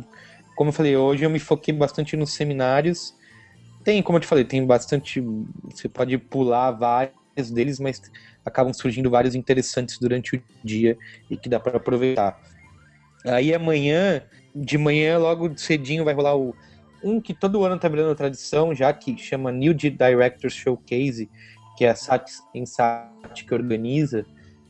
Como 0.55 0.69
eu 0.69 0.73
falei, 0.73 0.95
hoje 0.95 1.23
eu 1.23 1.29
me 1.29 1.39
foquei 1.39 1.73
bastante 1.73 2.15
nos 2.15 2.33
seminários. 2.33 3.13
Tem, 3.83 4.01
como 4.01 4.17
eu 4.17 4.21
te 4.21 4.27
falei, 4.27 4.43
tem 4.43 4.65
bastante. 4.65 5.21
Você 5.69 5.89
pode 5.89 6.17
pular 6.17 6.71
vários 6.71 7.51
deles, 7.51 7.79
mas 7.79 8.01
acabam 8.45 8.73
surgindo 8.73 9.09
vários 9.09 9.35
interessantes 9.35 9.97
durante 9.97 10.35
o 10.35 10.43
dia 10.63 10.97
e 11.29 11.37
que 11.37 11.49
dá 11.49 11.59
para 11.59 11.77
aproveitar. 11.77 12.39
Aí 13.25 13.53
amanhã, 13.53 14.23
de 14.55 14.77
manhã, 14.77 15.17
logo 15.17 15.57
cedinho, 15.57 16.05
vai 16.05 16.13
rolar 16.13 16.35
o, 16.35 16.55
um 17.03 17.19
que 17.21 17.33
todo 17.33 17.63
ano 17.63 17.79
tá 17.79 17.87
virando 17.87 18.15
tradição, 18.15 18.73
já 18.73 18.91
que 18.93 19.17
chama 19.17 19.51
New 19.51 19.73
Directors 19.73 20.53
Showcase, 20.53 21.29
que 21.79 21.85
é 21.85 21.91
a 21.91 21.95
Sat, 21.95 22.29
Sat 22.65 23.45
que 23.47 23.53
organiza, 23.53 24.25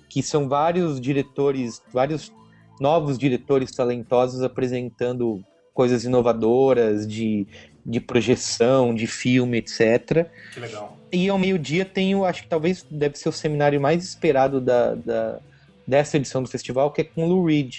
que 0.07 0.21
são 0.21 0.47
vários 0.47 1.01
diretores, 1.01 1.81
vários 1.91 2.31
novos 2.79 3.17
diretores 3.17 3.71
talentosos 3.71 4.43
apresentando 4.43 5.43
coisas 5.73 6.03
inovadoras, 6.03 7.07
de, 7.07 7.47
de 7.83 7.99
projeção, 7.99 8.93
de 8.93 9.07
filme, 9.07 9.57
etc. 9.57 10.29
Que 10.53 10.59
legal. 10.59 10.99
E 11.11 11.27
ao 11.27 11.39
meio-dia 11.39 11.83
tem 11.83 12.13
o, 12.13 12.23
acho 12.23 12.43
que 12.43 12.47
talvez 12.47 12.85
deve 12.91 13.17
ser 13.17 13.29
o 13.29 13.33
seminário 13.33 13.81
mais 13.81 14.03
esperado 14.03 14.61
da, 14.61 14.93
da 14.93 15.39
dessa 15.87 16.15
edição 16.15 16.43
do 16.43 16.47
festival, 16.47 16.91
que 16.91 17.01
é 17.01 17.03
com 17.03 17.23
o 17.23 17.27
Lou 17.27 17.45
Reed. 17.47 17.77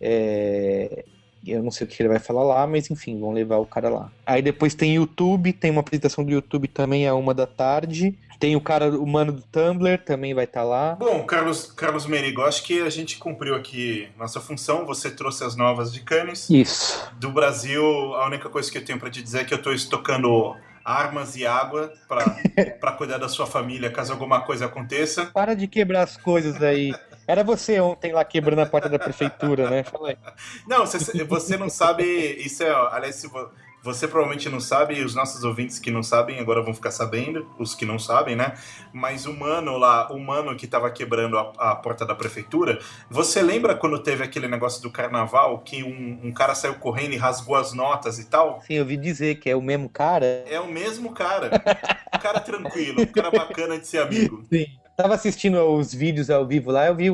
É, 0.00 1.04
eu 1.46 1.62
não 1.62 1.70
sei 1.70 1.86
o 1.86 1.90
que 1.90 2.00
ele 2.00 2.08
vai 2.08 2.18
falar 2.18 2.42
lá, 2.42 2.66
mas 2.66 2.90
enfim, 2.90 3.18
vão 3.18 3.32
levar 3.32 3.58
o 3.58 3.66
cara 3.66 3.88
lá. 3.88 4.10
Aí 4.24 4.40
depois 4.40 4.74
tem 4.74 4.94
YouTube, 4.94 5.52
tem 5.52 5.70
uma 5.70 5.80
apresentação 5.80 6.24
do 6.24 6.30
YouTube 6.30 6.68
também 6.68 7.06
a 7.06 7.14
uma 7.14 7.34
da 7.34 7.46
tarde. 7.46 8.16
Tem 8.38 8.56
o 8.56 8.60
cara, 8.60 8.90
o 8.90 9.06
mano 9.06 9.30
do 9.30 9.42
Tumblr, 9.42 9.98
também 10.04 10.34
vai 10.34 10.44
estar 10.44 10.62
tá 10.62 10.66
lá. 10.66 10.96
Bom, 10.96 11.24
Carlos, 11.24 11.70
Carlos 11.70 12.06
Merigo, 12.06 12.42
acho 12.42 12.64
que 12.64 12.82
a 12.82 12.90
gente 12.90 13.16
cumpriu 13.16 13.54
aqui 13.54 14.08
nossa 14.18 14.40
função. 14.40 14.84
Você 14.84 15.12
trouxe 15.12 15.44
as 15.44 15.54
novas 15.54 15.92
de 15.92 16.00
Cannes. 16.00 16.50
Isso. 16.50 17.08
Do 17.20 17.30
Brasil, 17.30 17.84
a 18.14 18.26
única 18.26 18.48
coisa 18.48 18.68
que 18.70 18.78
eu 18.78 18.84
tenho 18.84 18.98
para 18.98 19.10
te 19.10 19.22
dizer 19.22 19.42
é 19.42 19.44
que 19.44 19.54
eu 19.54 19.58
estou 19.58 19.72
estocando 19.72 20.56
armas 20.84 21.36
e 21.36 21.46
água 21.46 21.92
para 22.08 22.92
cuidar 22.98 23.18
da 23.18 23.28
sua 23.28 23.46
família 23.46 23.90
caso 23.90 24.12
alguma 24.12 24.40
coisa 24.40 24.66
aconteça. 24.66 25.26
Para 25.26 25.54
de 25.54 25.68
quebrar 25.68 26.02
as 26.02 26.16
coisas 26.16 26.60
aí. 26.60 26.92
Era 27.26 27.44
você 27.44 27.80
ontem 27.80 28.12
lá 28.12 28.24
quebrando 28.24 28.60
a 28.60 28.66
porta 28.66 28.88
da 28.88 28.98
prefeitura, 28.98 29.70
né? 29.70 29.84
Fala 29.84 30.10
aí. 30.10 30.18
Não, 30.66 30.86
você, 30.86 31.24
você 31.24 31.56
não 31.56 31.68
sabe. 31.68 32.04
Isso 32.04 32.62
é. 32.62 32.70
Aliás, 32.70 33.24
você 33.82 34.06
provavelmente 34.06 34.48
não 34.48 34.60
sabe, 34.60 34.94
e 34.94 35.04
os 35.04 35.14
nossos 35.14 35.42
ouvintes 35.42 35.78
que 35.80 35.90
não 35.90 36.02
sabem 36.02 36.38
agora 36.38 36.62
vão 36.62 36.72
ficar 36.72 36.92
sabendo, 36.92 37.50
os 37.58 37.74
que 37.74 37.84
não 37.84 37.98
sabem, 37.98 38.36
né? 38.36 38.54
Mas 38.92 39.26
o 39.26 39.32
mano 39.32 39.76
lá, 39.76 40.10
o 40.12 40.20
mano 40.20 40.54
que 40.54 40.68
tava 40.68 40.88
quebrando 40.90 41.36
a, 41.36 41.52
a 41.58 41.74
porta 41.74 42.06
da 42.06 42.14
prefeitura, 42.14 42.78
você 43.10 43.42
lembra 43.42 43.74
quando 43.74 43.98
teve 43.98 44.22
aquele 44.22 44.46
negócio 44.46 44.80
do 44.80 44.90
carnaval 44.90 45.58
que 45.58 45.82
um, 45.82 46.28
um, 46.28 46.32
cara 46.32 46.54
saiu 46.54 46.74
correndo 46.74 47.14
e 47.14 47.16
rasgou 47.16 47.56
as 47.56 47.72
notas 47.72 48.20
e 48.20 48.26
tal? 48.26 48.60
Sim, 48.62 48.74
eu 48.74 48.82
ouvi 48.82 48.96
dizer 48.96 49.40
que 49.40 49.50
é 49.50 49.56
o 49.56 49.62
mesmo 49.62 49.88
cara. 49.88 50.44
É 50.46 50.60
o 50.60 50.68
mesmo 50.68 51.12
cara. 51.12 51.50
um 52.14 52.18
cara 52.18 52.38
tranquilo, 52.38 53.02
um 53.02 53.06
cara 53.06 53.32
bacana 53.32 53.78
de 53.78 53.86
ser 53.88 53.98
amigo. 53.98 54.44
Sim. 54.48 54.81
Tava 54.96 55.14
assistindo 55.14 55.58
os 55.58 55.92
vídeos 55.92 56.30
ao 56.30 56.46
vivo 56.46 56.70
lá, 56.70 56.86
eu 56.86 56.94
vi 56.94 57.10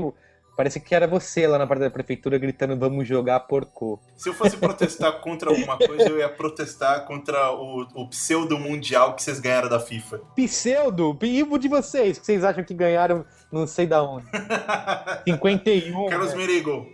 Parece 0.59 0.81
que 0.81 0.93
era 0.93 1.07
você 1.07 1.47
lá 1.47 1.57
na 1.57 1.69
parte 1.69 1.83
da 1.83 1.89
prefeitura 1.89 2.37
gritando 2.37 2.77
vamos 2.77 3.07
jogar 3.07 3.39
porco. 3.39 4.03
Se 4.17 4.29
eu 4.29 4.35
fosse 4.35 4.57
protestar 4.57 5.13
contra 5.23 5.51
alguma 5.51 5.79
coisa, 5.79 6.09
eu 6.09 6.19
ia 6.19 6.29
protestar 6.29 7.07
contra 7.07 7.53
o, 7.53 7.87
o 7.95 8.09
pseudo 8.09 8.59
mundial 8.59 9.15
que 9.15 9.23
vocês 9.23 9.39
ganharam 9.39 9.69
da 9.69 9.79
FIFA. 9.79 10.21
Pseudo? 10.35 11.17
E 11.23 11.45
o 11.45 11.59
de 11.59 11.69
vocês, 11.69 12.19
que 12.19 12.27
vocês 12.27 12.43
acham 12.43 12.65
que 12.65 12.75
ganharam 12.75 13.25
não 13.53 13.69
sei 13.69 13.87
da 13.87 14.03
onde? 14.03 14.27
51. 15.29 16.09
Carlos 16.09 16.33
né? 16.33 16.37
Merigo, 16.39 16.89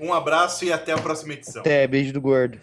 um 0.00 0.14
abraço 0.14 0.64
e 0.64 0.72
até 0.72 0.92
a 0.92 0.98
próxima 0.98 1.34
edição. 1.34 1.60
Até, 1.60 1.86
beijo 1.86 2.14
do 2.14 2.22
gordo. 2.22 2.58